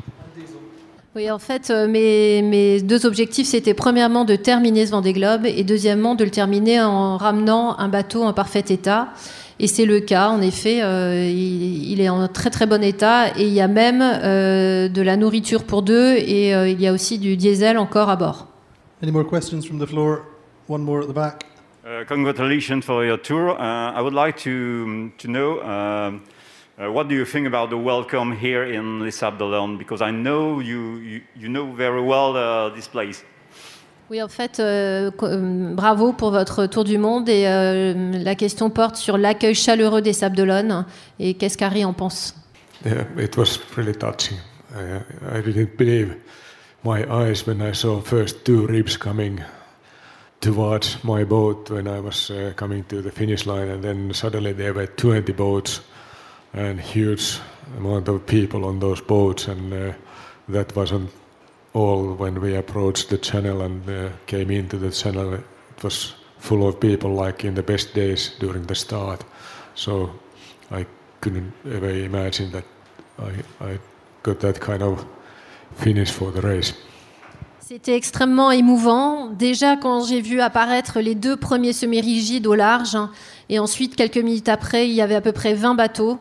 Oui, 1.19 1.33
en 1.33 1.41
fait, 1.41 1.71
euh, 1.71 1.89
mes, 1.89 2.43
mes 2.43 2.81
deux 2.81 3.05
objectifs, 3.05 3.49
c'était 3.49 3.75
premièrement 3.75 4.25
de 4.25 4.37
terminer 4.37 4.87
ce 4.87 4.93
Vendée 4.93 5.13
Globe 5.13 5.47
et 5.47 5.65
deuxièmement 5.65 6.15
de 6.15 6.23
le 6.23 6.31
terminer 6.31 6.81
en 6.81 7.17
ramenant 7.17 7.77
un 7.77 7.89
bateau 7.89 8.23
en 8.23 8.33
parfait 8.33 8.65
état. 8.69 9.09
Et 9.59 9.67
c'est 9.67 9.85
le 9.85 9.99
cas, 9.99 10.29
en 10.29 10.41
effet, 10.41 10.81
euh, 10.81 11.29
il, 11.29 11.91
il, 11.91 12.01
est 12.01 12.09
en 12.09 12.29
très 12.29 12.51
très 12.51 12.67
bon 12.67 12.85
état 12.85 13.37
et 13.37 13.49
il 13.49 13.53
y 13.53 13.61
a 13.61 13.67
même 13.67 14.01
euh, 14.01 14.89
de 14.89 15.03
la 15.03 15.17
nourriture 15.17 15.65
pour 15.65 15.83
deux 15.83 16.15
et 16.19 16.55
euh, 16.55 16.69
il 16.69 16.81
y 16.81 16.87
a 16.87 16.93
aussi 16.93 17.19
du 17.19 17.37
diesel 17.37 17.79
encore 17.79 18.11
à 18.11 18.15
bord. 18.15 18.47
Any 19.03 19.11
more 19.11 19.27
questions 19.27 19.63
from 19.63 19.85
the 19.85 19.89
floor? 19.89 20.21
One 20.69 20.83
more 20.83 21.03
at 21.03 21.09
the 21.09 21.15
back. 21.15 21.47
Uh, 21.85 22.05
congratulations 22.07 22.83
for 22.83 23.05
your 23.05 23.21
tour. 23.21 23.57
Uh, 23.59 23.93
I 23.93 24.01
would 24.03 24.15
like 24.15 24.37
to, 24.45 25.11
to 25.19 25.29
know 25.29 25.59
uh, 25.65 26.13
Uh, 26.81 26.93
what 26.93 27.09
do 27.09 27.14
you 27.17 27.25
think 27.25 27.45
about 27.45 27.71
the 27.71 27.77
welcome 27.77 28.31
here 28.31 28.62
in 28.62 29.01
Les 29.01 29.11
Sables 29.11 29.77
Because 29.77 30.01
I 30.01 30.12
know 30.12 30.61
you, 30.61 30.99
you, 30.99 31.23
you 31.35 31.49
know 31.49 31.73
very 31.73 32.01
well 32.01 32.37
uh, 32.37 32.73
this 32.73 32.87
place. 32.87 33.25
Oui, 34.11 34.23
en 34.23 34.29
fait, 34.29 34.61
euh, 34.61 35.11
euh, 35.23 35.75
bravo 35.75 36.12
pour 36.12 36.31
votre 36.31 36.67
tour 36.67 36.85
du 36.85 36.97
monde. 36.97 37.29
Et 37.29 37.49
euh, 37.49 37.95
la 38.23 38.37
question 38.37 38.71
porte 38.71 38.95
sur 38.95 39.19
l'accueil 39.19 39.55
chaleureux 39.55 40.03
des 40.03 40.12
Sables 40.12 40.37
d'Olonne. 40.37 40.87
Et 41.19 41.35
qu'est-ce 41.35 41.59
qu'Harry 41.59 41.85
en 41.85 41.93
pense? 41.93 42.37
Yeah, 42.87 43.07
It 43.19 43.37
was 43.37 43.59
really 43.77 43.95
touching. 43.95 44.38
I, 44.73 45.01
I 45.37 45.43
didn't 45.43 45.77
believe 45.77 46.14
my 46.85 47.05
eyes 47.11 47.45
when 47.45 47.61
I 47.61 47.75
saw 47.75 48.01
first 48.01 48.45
two 48.45 48.67
ribs 48.69 48.97
coming 48.97 49.41
towards 50.41 51.03
my 51.03 51.25
boat 51.25 51.71
when 51.71 51.88
I 51.88 51.99
was 51.99 52.31
uh, 52.31 52.53
coming 52.55 52.85
to 52.85 53.03
the 53.03 53.11
finish 53.11 53.47
line, 53.47 53.69
and 53.69 53.83
then 53.83 54.12
suddenly 54.14 54.53
there 54.53 54.73
were 54.73 54.87
20 54.87 55.33
boats 55.33 55.81
and 56.59 56.81
huge 56.81 57.38
amount 57.77 58.09
of 58.09 58.27
people 58.27 58.64
on 58.64 58.81
those 58.81 59.01
boats, 59.01 59.49
and 59.49 59.73
uh, 59.73 59.92
that 60.49 60.75
wasn't 60.75 61.11
all 61.73 62.14
when 62.14 62.40
we 62.40 62.57
approached 62.57 63.11
the 63.11 63.18
channel 63.18 63.62
and 63.62 63.88
uh, 63.88 64.09
came 64.27 64.51
into 64.51 64.77
the 64.77 64.90
channel. 64.90 65.35
It 65.35 65.85
was 65.85 66.14
full 66.38 66.66
of 66.66 66.81
people, 66.81 67.11
like 67.11 67.44
in 67.44 67.55
the 67.55 67.62
best 67.62 67.94
days 67.94 68.33
during 68.40 68.66
the 68.66 68.75
start. 68.75 69.25
So 69.75 70.11
I 70.71 70.87
couldn't 71.21 71.53
ever 71.64 71.90
imagine 71.90 72.51
that 72.51 72.64
I, 73.18 73.33
I 73.61 73.79
got 74.23 74.40
that 74.40 74.61
kind 74.61 74.83
of 74.83 75.05
finish 75.77 76.11
for 76.11 76.33
the 76.33 76.40
race. 76.40 76.75
C'était 77.61 77.97
extrêmement 77.97 78.51
émouvant. 78.51 79.27
Déjà, 79.27 79.77
quand 79.77 80.07
j'ai 80.07 80.23
vu 80.23 80.40
apparaître 80.40 81.01
les 81.01 81.14
deux 81.14 81.37
premiers 81.37 81.75
semi-rigides 81.75 82.47
au 82.47 82.55
large, 82.55 82.94
hein, 82.94 83.11
et 83.51 83.59
ensuite, 83.59 83.94
quelques 83.94 84.16
minutes 84.16 84.49
après, 84.49 84.88
il 84.88 84.94
y 84.94 85.03
avait 85.03 85.14
à 85.14 85.21
peu 85.21 85.33
près 85.33 85.53
20 85.53 85.75
bateaux. 85.75 86.18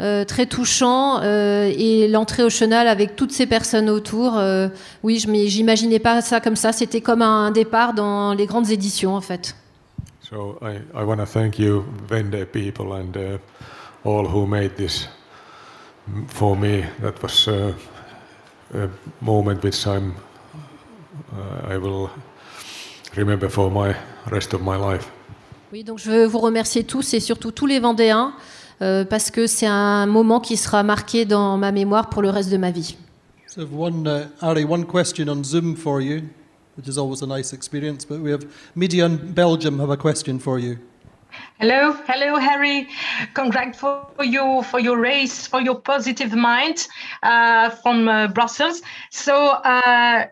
Euh, 0.00 0.24
très 0.24 0.46
touchant 0.46 1.20
euh, 1.22 1.70
et 1.76 2.08
l'entrée 2.08 2.42
au 2.42 2.48
chenal 2.48 2.88
avec 2.88 3.16
toutes 3.16 3.32
ces 3.32 3.46
personnes 3.46 3.90
autour. 3.90 4.38
Euh, 4.38 4.68
oui, 5.02 5.18
je 5.18 5.28
j'imaginais 5.46 5.98
pas 5.98 6.22
ça 6.22 6.40
comme 6.40 6.56
ça. 6.56 6.72
C'était 6.72 7.02
comme 7.02 7.20
un 7.20 7.50
départ 7.50 7.92
dans 7.92 8.32
les 8.32 8.46
grandes 8.46 8.70
éditions 8.70 9.14
en 9.14 9.20
fait. 9.20 9.54
So 10.22 10.58
I, 10.62 10.78
I 10.94 11.04
want 11.04 11.18
to 11.18 11.26
thank 11.26 11.58
you, 11.58 11.84
Vende 12.08 12.46
people, 12.46 12.94
and 12.94 13.14
uh, 13.14 13.38
all 14.08 14.26
who 14.26 14.46
made 14.46 14.76
this 14.76 15.06
for 16.28 16.56
me. 16.56 16.82
That 17.02 17.20
was 17.22 17.46
uh, 17.46 17.74
a 18.74 18.88
moment 19.20 19.62
which 19.62 19.86
I'm, 19.86 20.14
uh, 21.32 21.74
I 21.74 21.76
will 21.76 22.08
remember 23.16 23.50
for 23.50 23.70
my 23.70 23.94
rest 24.30 24.54
of 24.54 24.62
my 24.62 24.78
life. 24.78 25.10
Oui, 25.72 25.84
donc 25.84 25.98
je 25.98 26.10
veux 26.10 26.24
vous 26.24 26.38
remercier 26.40 26.84
tous 26.84 27.12
et 27.12 27.20
surtout 27.20 27.52
tous 27.52 27.66
les 27.66 27.80
Vendéens 27.80 28.32
euh, 28.82 29.04
parce 29.04 29.30
que 29.30 29.46
c'est 29.46 29.66
un 29.66 30.06
moment 30.06 30.40
qui 30.40 30.56
sera 30.56 30.82
marqué 30.82 31.24
dans 31.24 31.56
ma 31.56 31.72
mémoire 31.72 32.08
pour 32.08 32.22
le 32.22 32.30
reste 32.30 32.50
de 32.50 32.56
ma 32.56 32.70
vie. 32.70 32.96
So, 33.46 33.66
one, 33.66 34.06
uh, 34.06 34.46
Ari, 34.46 34.64
one 34.64 34.84
question 34.84 35.28
on 35.28 35.42
Zoom 35.42 35.74
for 35.74 36.00
you, 36.00 36.22
which 36.76 36.86
is 36.86 36.96
always 36.96 37.22
a 37.22 37.26
nice 37.26 37.52
experience. 37.52 38.04
But 38.04 38.20
we 38.20 38.30
have 38.30 38.44
Media 38.76 39.06
in 39.06 39.16
Belgium 39.16 39.80
have 39.80 39.90
a 39.90 39.96
question 39.96 40.38
for 40.38 40.58
you. 40.58 40.78
Hello, 41.58 41.92
hello, 42.06 42.36
Harry. 42.36 42.88
Congrats 43.34 43.78
for 43.78 44.06
you 44.20 44.62
for 44.62 44.80
your 44.80 44.98
race, 44.98 45.46
for 45.46 45.60
your 45.60 45.74
positive 45.74 46.32
mind 46.32 46.88
uh, 47.22 47.70
from 47.70 48.08
uh, 48.08 48.28
Brussels. 48.28 48.82
So 49.10 49.48
uh, 49.48 50.26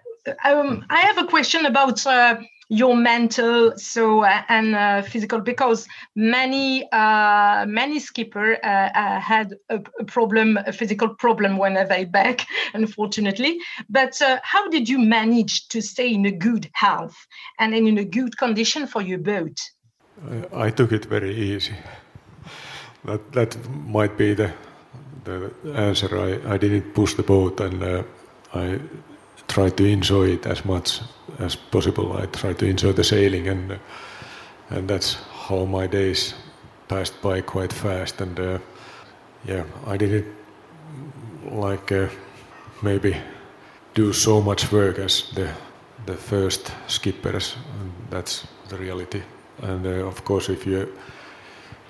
um, 0.45 0.85
I 0.91 1.01
have 1.01 1.19
a 1.19 1.27
question 1.27 1.67
about 1.67 2.07
uh, 2.07 2.37
your 2.69 2.95
mental, 2.95 3.73
so 3.77 4.25
uh, 4.25 4.43
and 4.49 4.75
uh, 4.75 5.03
physical, 5.03 5.41
because 5.41 5.87
many 6.15 6.91
uh, 6.93 7.65
many 7.67 7.99
skipper 7.99 8.59
had 8.63 9.55
a, 9.71 9.81
problem, 10.07 10.59
a 10.67 10.73
physical 10.73 11.09
problem 11.09 11.57
when 11.57 11.75
they 11.89 12.05
back, 12.05 12.47
unfortunately. 12.75 13.59
But 13.89 14.21
how 14.43 14.69
did 14.69 14.89
you 14.89 14.99
manage 14.99 15.69
to 15.69 15.81
stay 15.81 16.13
in 16.13 16.27
a 16.27 16.31
good 16.31 16.71
health 16.75 17.17
and 17.59 17.75
in 17.75 17.99
a 17.99 18.05
good 18.05 18.37
condition 18.37 18.87
for 18.87 19.01
your 19.01 19.19
boat? 19.19 19.59
I, 20.31 20.67
I 20.67 20.71
took 20.71 20.93
it 20.93 21.07
very 21.07 21.35
easy. 21.35 21.75
That 23.05 23.33
that 23.33 23.57
might 23.87 24.19
be 24.19 24.35
the 24.35 24.53
the 25.25 25.53
answer. 25.75 26.09
I, 26.19 26.55
I 26.55 26.59
didn't 26.59 26.93
push 26.95 27.15
the 27.15 27.23
boat, 27.23 27.61
and 27.61 27.83
uh, 27.83 28.03
I 28.53 28.79
tried 29.47 29.77
to 29.79 29.85
enjoy 29.85 30.33
it 30.33 30.47
as 30.47 30.65
much 30.65 31.01
as 31.39 31.57
possible. 31.57 32.13
I 32.17 32.27
tried 32.27 32.59
to 32.59 32.67
enjoy 32.67 32.93
the 32.93 33.05
sailing, 33.05 33.49
and 33.49 33.79
and 34.71 34.89
that's 34.89 35.17
how 35.49 35.65
my 35.65 35.87
days 35.87 36.35
passed 36.89 37.23
by 37.23 37.41
quite 37.41 37.73
fast. 37.73 38.21
And 38.21 38.41
uh, 38.41 38.59
yeah, 39.47 39.65
I 39.87 39.97
didn't 39.97 40.27
like 41.51 41.93
uh, 41.93 42.09
maybe 42.83 43.17
do 43.95 44.13
so 44.13 44.41
much 44.41 44.73
work 44.73 44.99
as 44.99 45.31
the 45.35 45.49
the 46.07 46.15
first 46.15 46.73
skippers. 46.87 47.57
And 47.81 47.93
that's 48.11 48.47
the 48.69 48.77
reality. 48.77 49.23
And 49.63 49.87
uh, 49.87 50.07
of 50.07 50.25
course, 50.25 50.53
if 50.53 50.67
you 50.67 50.89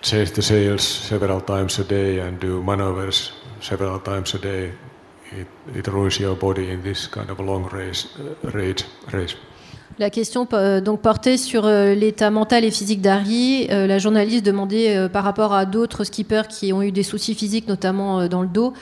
change 0.01 0.31
the 0.33 0.43
sails 0.43 0.83
several 0.83 1.41
times 1.41 1.79
a 1.79 1.85
day 1.85 2.21
and 2.21 2.41
do 2.41 2.63
maneuvers 2.63 3.33
several 3.61 3.99
times 4.01 4.35
a 4.35 4.39
day, 4.39 4.73
La 9.99 10.11
question 10.11 10.47
euh, 10.53 10.81
donc 10.81 11.01
portait 11.01 11.37
sur 11.37 11.67
euh, 11.67 11.95
l'état 11.95 12.31
mental 12.31 12.65
et 12.65 12.71
physique 12.71 13.01
d'Harry. 13.01 13.67
Euh, 13.71 13.87
la 13.87 13.99
journaliste 13.99 14.47
demandait 14.47 15.09
par 15.09 15.25
rapport 15.25 15.53
à 15.53 15.67
d'autres 15.67 16.05
skippers 16.05 16.47
qui 16.49 16.73
ont 16.73 16.83
eu 16.83 16.93
des 16.93 17.03
soucis 17.03 17.35
physiques, 17.35 17.67
notamment 17.67 18.29
dans 18.29 18.43
le 18.43 18.49
dos, 18.49 18.73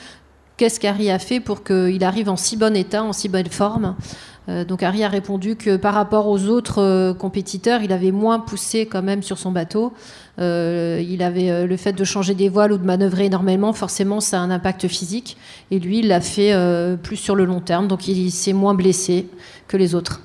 qu'est-ce 0.57 0.79
qu'Harry 0.79 1.11
a 1.11 1.19
fait 1.19 1.41
pour 1.41 1.65
qu'il 1.65 2.05
arrive 2.05 2.29
en 2.29 2.37
si 2.37 2.57
bon 2.57 2.77
état, 2.77 3.03
en 3.03 3.13
si 3.13 3.29
bonne 3.29 3.47
forme? 3.47 3.97
Euh, 4.49 4.65
donc 4.65 4.83
Harry 4.83 5.03
a 5.03 5.09
répondu 5.09 5.57
que 5.57 5.77
par 5.77 5.95
rapport 5.95 6.29
aux 6.29 6.45
autres 6.47 6.81
euh, 6.81 7.15
compétiteurs, 7.15 7.83
il 7.83 7.93
avait 7.93 8.13
moins 8.13 8.39
poussé 8.39 8.87
quand 8.87 9.03
même 9.03 9.23
sur 9.23 9.39
son 9.39 9.51
bateau. 9.51 9.93
Euh, 10.39 11.03
il 11.07 11.23
avait 11.23 11.51
euh, 11.51 11.67
le 11.67 11.77
fait 11.77 11.93
de 11.93 12.05
changer 12.05 12.35
des 12.35 12.49
voiles 12.49 12.73
ou 12.73 12.79
de 12.79 12.85
manœuvrer 12.85 13.25
énormément, 13.25 13.73
forcément 13.73 14.21
ça 14.21 14.39
a 14.39 14.41
un 14.43 14.51
impact 14.51 14.87
physique. 14.87 15.37
Et 15.71 15.79
lui, 15.81 15.99
il 15.99 16.09
l'a 16.09 16.21
fait 16.21 16.53
euh, 16.53 16.97
plus 16.97 17.17
sur 17.17 17.35
le 17.35 17.45
long 17.45 17.61
terme, 17.61 17.89
donc 17.89 18.07
il 18.07 18.31
s'est 18.31 18.53
moins 18.53 18.75
blessé 18.75 19.27
que 19.67 19.77
les 19.77 19.95
autres. 19.95 20.21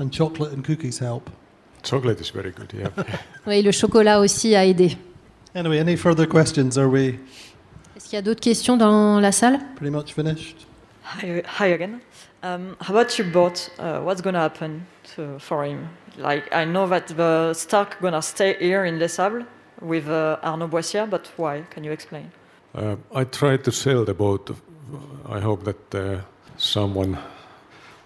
And 0.00 0.08
chocolate 0.10 0.52
and 0.56 0.62
cookies 0.62 0.98
help. 1.00 1.28
Chocolate 1.84 2.20
is 2.20 2.32
very 2.34 2.52
good, 2.52 2.72
yeah. 2.72 2.90
Oui, 3.46 3.62
le 3.62 3.72
chocolat 3.72 4.20
aussi 4.20 4.54
a 4.56 4.64
aidé. 4.64 4.96
Anyway, 5.54 5.78
any 5.80 5.96
further 5.96 6.26
questions? 6.26 6.78
Are 6.78 6.88
we 6.88 7.14
Est-ce 7.96 8.06
qu'il 8.06 8.14
y 8.14 8.16
a 8.16 8.22
d'autres 8.22 8.40
questions 8.40 8.76
dans 8.76 9.20
la 9.20 9.32
salle? 9.32 9.58
pretty 9.76 9.92
much 9.92 10.14
finished? 10.14 10.56
Hi, 11.04 11.42
hi 11.60 11.72
again. 11.72 11.98
Um, 12.42 12.76
how 12.80 12.94
about 12.94 13.18
your 13.18 13.28
boat? 13.28 13.70
Uh, 13.78 14.00
what's 14.00 14.20
happen 14.20 14.86
to, 15.14 15.38
for 15.38 15.64
him? 15.64 15.88
Like 16.16 16.52
I 16.52 16.64
know 16.64 16.88
that 16.88 17.06
the 17.06 17.54
Stark 17.54 18.00
gonna 18.00 18.20
stay 18.22 18.56
here 18.58 18.84
in 18.84 18.98
Les 18.98 19.12
Sables 19.12 19.44
with 19.80 20.08
uh, 20.08 20.38
Arnaud 20.42 20.68
Boissier, 20.68 21.08
but 21.08 21.30
why? 21.36 21.62
Can 21.70 21.84
you 21.84 21.92
explain? 21.92 22.32
Uh, 22.74 22.96
I 23.14 23.24
tried 23.24 23.62
to 23.64 23.72
sell 23.72 24.04
the 24.04 24.14
boat. 24.14 24.50
I 25.28 25.38
hope 25.38 25.64
that 25.64 25.94
uh, 25.94 26.20
someone 26.56 27.16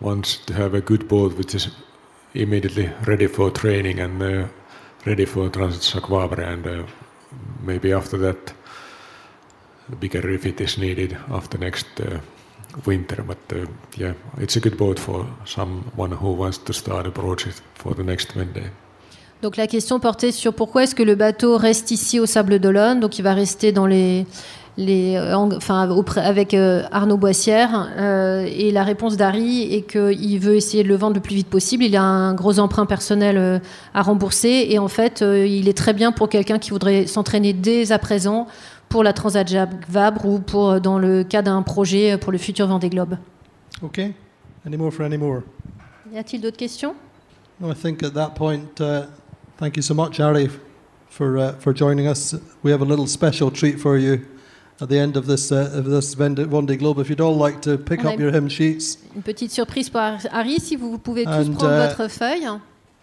wants 0.01 0.37
to 0.47 0.53
have 0.53 0.75
a 0.75 0.81
good 0.81 1.09
boat 1.09 1.37
which 1.39 1.55
is 1.55 1.69
immediately 2.35 2.91
ready 3.07 3.27
for 3.27 3.51
training 3.51 4.01
and 4.01 4.23
uh, 4.23 4.47
ready 5.07 5.25
for 5.25 5.49
Transit 5.49 5.83
Jacques 5.83 6.11
Vabre, 6.11 6.47
and 6.47 6.67
uh, 6.67 6.83
maybe 7.63 7.93
after 7.93 8.19
that, 8.19 8.53
a 9.91 9.97
bigger 9.97 10.21
refit 10.21 10.61
is 10.61 10.77
needed 10.77 11.17
after 11.31 11.57
next 11.57 11.87
winter. 12.85 13.23
But 13.27 13.39
uh, 13.53 13.67
yeah, 13.97 14.13
it's 14.41 14.57
a 14.57 14.61
good 14.61 14.77
boat 14.77 14.99
for 14.99 15.25
someone 15.45 16.13
who 16.21 16.33
wants 16.37 16.59
to 16.65 16.73
start 16.73 17.07
a 17.07 17.11
project 17.11 17.63
for 17.75 17.95
the 17.95 18.05
next 18.05 18.35
Vendée. 18.35 18.71
Donc 19.43 19.57
la 19.57 19.67
question 19.67 20.01
portait 20.01 20.33
sur 20.33 20.55
pourquoi 20.55 20.85
est-ce 20.85 20.95
que 20.95 21.03
le 21.03 21.15
bateau 21.15 21.57
reste 21.59 21.91
ici 21.91 22.19
au 22.19 22.27
Sable 22.27 22.59
d'Olonne? 22.59 23.01
Donc 23.01 23.19
il 23.19 23.23
va 23.23 23.35
rester 23.35 23.71
dans 23.71 23.85
les, 23.87 24.27
les, 24.79 25.15
euh, 25.17 25.37
en- 25.37 25.53
enfin, 25.53 25.89
auprès- 25.91 26.23
avec 26.25 26.55
euh, 26.55 26.83
Arnaud 26.91 27.19
Boissière. 27.19 27.87
Euh, 27.99 28.47
et 28.51 28.71
la 28.73 28.83
réponse 28.83 29.19
d'Harry 29.19 29.75
est 29.75 29.83
qu'il 29.83 30.39
veut 30.41 30.57
essayer 30.57 30.83
de 30.85 30.89
le 30.89 30.97
vendre 30.97 31.17
le 31.17 31.21
plus 31.21 31.35
vite 31.37 31.49
possible. 31.49 31.85
Il 31.85 31.97
a 31.97 32.03
un 32.03 32.33
gros 32.33 32.59
emprunt 32.59 32.87
personnel 32.87 33.37
euh, 33.37 33.59
à 33.93 34.01
rembourser. 34.01 34.69
Et 34.71 34.79
en 34.79 34.89
fait, 34.89 35.21
euh, 35.21 35.47
il 35.47 35.69
est 35.69 35.77
très 35.77 35.93
bien 35.93 36.13
pour 36.13 36.31
quelqu'un 36.31 36.59
qui 36.59 36.71
voudrait 36.71 37.07
s'entraîner 37.07 37.53
dès 37.53 37.93
à 37.93 37.99
présent 37.99 38.47
pour 38.89 39.03
la 39.03 39.13
Transat 39.13 39.47
Jacques 39.47 39.89
Vabre 39.89 40.25
ou 40.25 40.39
pour, 40.39 40.71
euh, 40.71 40.81
dans 40.81 40.99
le 40.99 41.25
cas 41.25 41.43
d'un 41.43 41.63
projet 41.63 42.19
pour 42.19 42.33
le 42.33 42.39
futur 42.39 42.67
Vendée 42.67 42.89
Globe. 42.89 43.17
Okay. 43.83 44.15
Any 44.67 44.77
more 44.77 44.93
for 44.93 45.05
any 45.05 45.17
more? 45.19 45.43
Y 46.13 46.19
a-t-il 46.19 46.41
d'autres 46.41 46.57
questions? 46.57 46.95
No, 47.61 47.71
I 47.71 47.75
think 47.75 48.03
at 48.03 48.11
that 48.11 48.35
point, 48.35 48.81
uh, 48.81 49.07
thank 49.59 49.77
you 49.77 49.83
so 49.83 49.95
much, 49.95 50.21
Ari, 50.21 50.49
for 51.09 51.39
uh, 51.39 51.53
for 51.59 51.75
joining 51.75 52.07
us. 52.07 52.35
We 52.63 52.71
have 52.71 52.83
a 52.83 52.85
little 52.85 53.07
special 53.07 53.51
treat 53.51 53.79
for 53.79 53.97
you 53.99 54.21
at 54.81 54.89
the 54.89 54.99
end 54.99 55.17
of 55.17 55.27
this 55.27 55.51
uh, 55.51 55.71
of 55.75 55.87
this 55.87 56.15
Vendée, 56.15 56.77
Globe. 56.77 56.99
If 56.99 57.09
you'd 57.09 57.21
all 57.21 57.37
like 57.37 57.61
to 57.63 57.79
pick 57.79 58.01
On 58.01 58.13
up 58.13 58.19
your 58.19 58.31
hymn 58.31 58.49
sheets, 58.49 58.99
Une 59.15 59.23
petite 59.23 59.53
surprise 59.53 59.89
pour 59.89 60.01
Harry, 60.01 60.61
si 60.61 60.77
vous 60.77 60.99
pouvez 60.99 61.25
tous 61.25 61.31
And, 61.31 61.55
prendre 61.55 61.73
uh, 61.73 61.89
votre 61.89 62.09
feuille. 62.11 62.49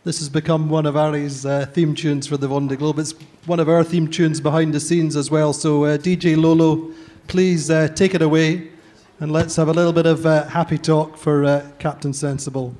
This 0.03 0.19
has 0.19 0.27
become 0.27 0.69
one 0.69 0.85
of 0.85 0.97
Ari's 0.97 1.45
uh, 1.45 1.65
theme 1.65 1.95
tunes 1.95 2.27
for 2.27 2.35
the 2.35 2.47
Vendée 2.47 2.77
Globe. 2.77 2.99
It's 2.99 3.13
one 3.45 3.59
of 3.59 3.69
our 3.69 3.83
theme 3.83 4.09
tunes 4.09 4.41
behind 4.41 4.73
the 4.73 4.79
scenes 4.79 5.15
as 5.15 5.31
well. 5.31 5.53
So, 5.53 5.85
uh, 5.85 5.97
DJ 5.97 6.35
Lolo, 6.35 6.91
please 7.27 7.69
uh, 7.69 7.87
take 7.87 8.13
it 8.13 8.21
away, 8.21 8.69
and 9.21 9.31
let's 9.31 9.55
have 9.55 9.69
a 9.69 9.73
little 9.73 9.93
bit 9.93 10.05
of 10.05 10.25
uh, 10.25 10.45
happy 10.45 10.77
talk 10.77 11.15
for 11.15 11.45
uh, 11.45 11.71
Captain 11.79 12.13
Sensible. 12.13 12.75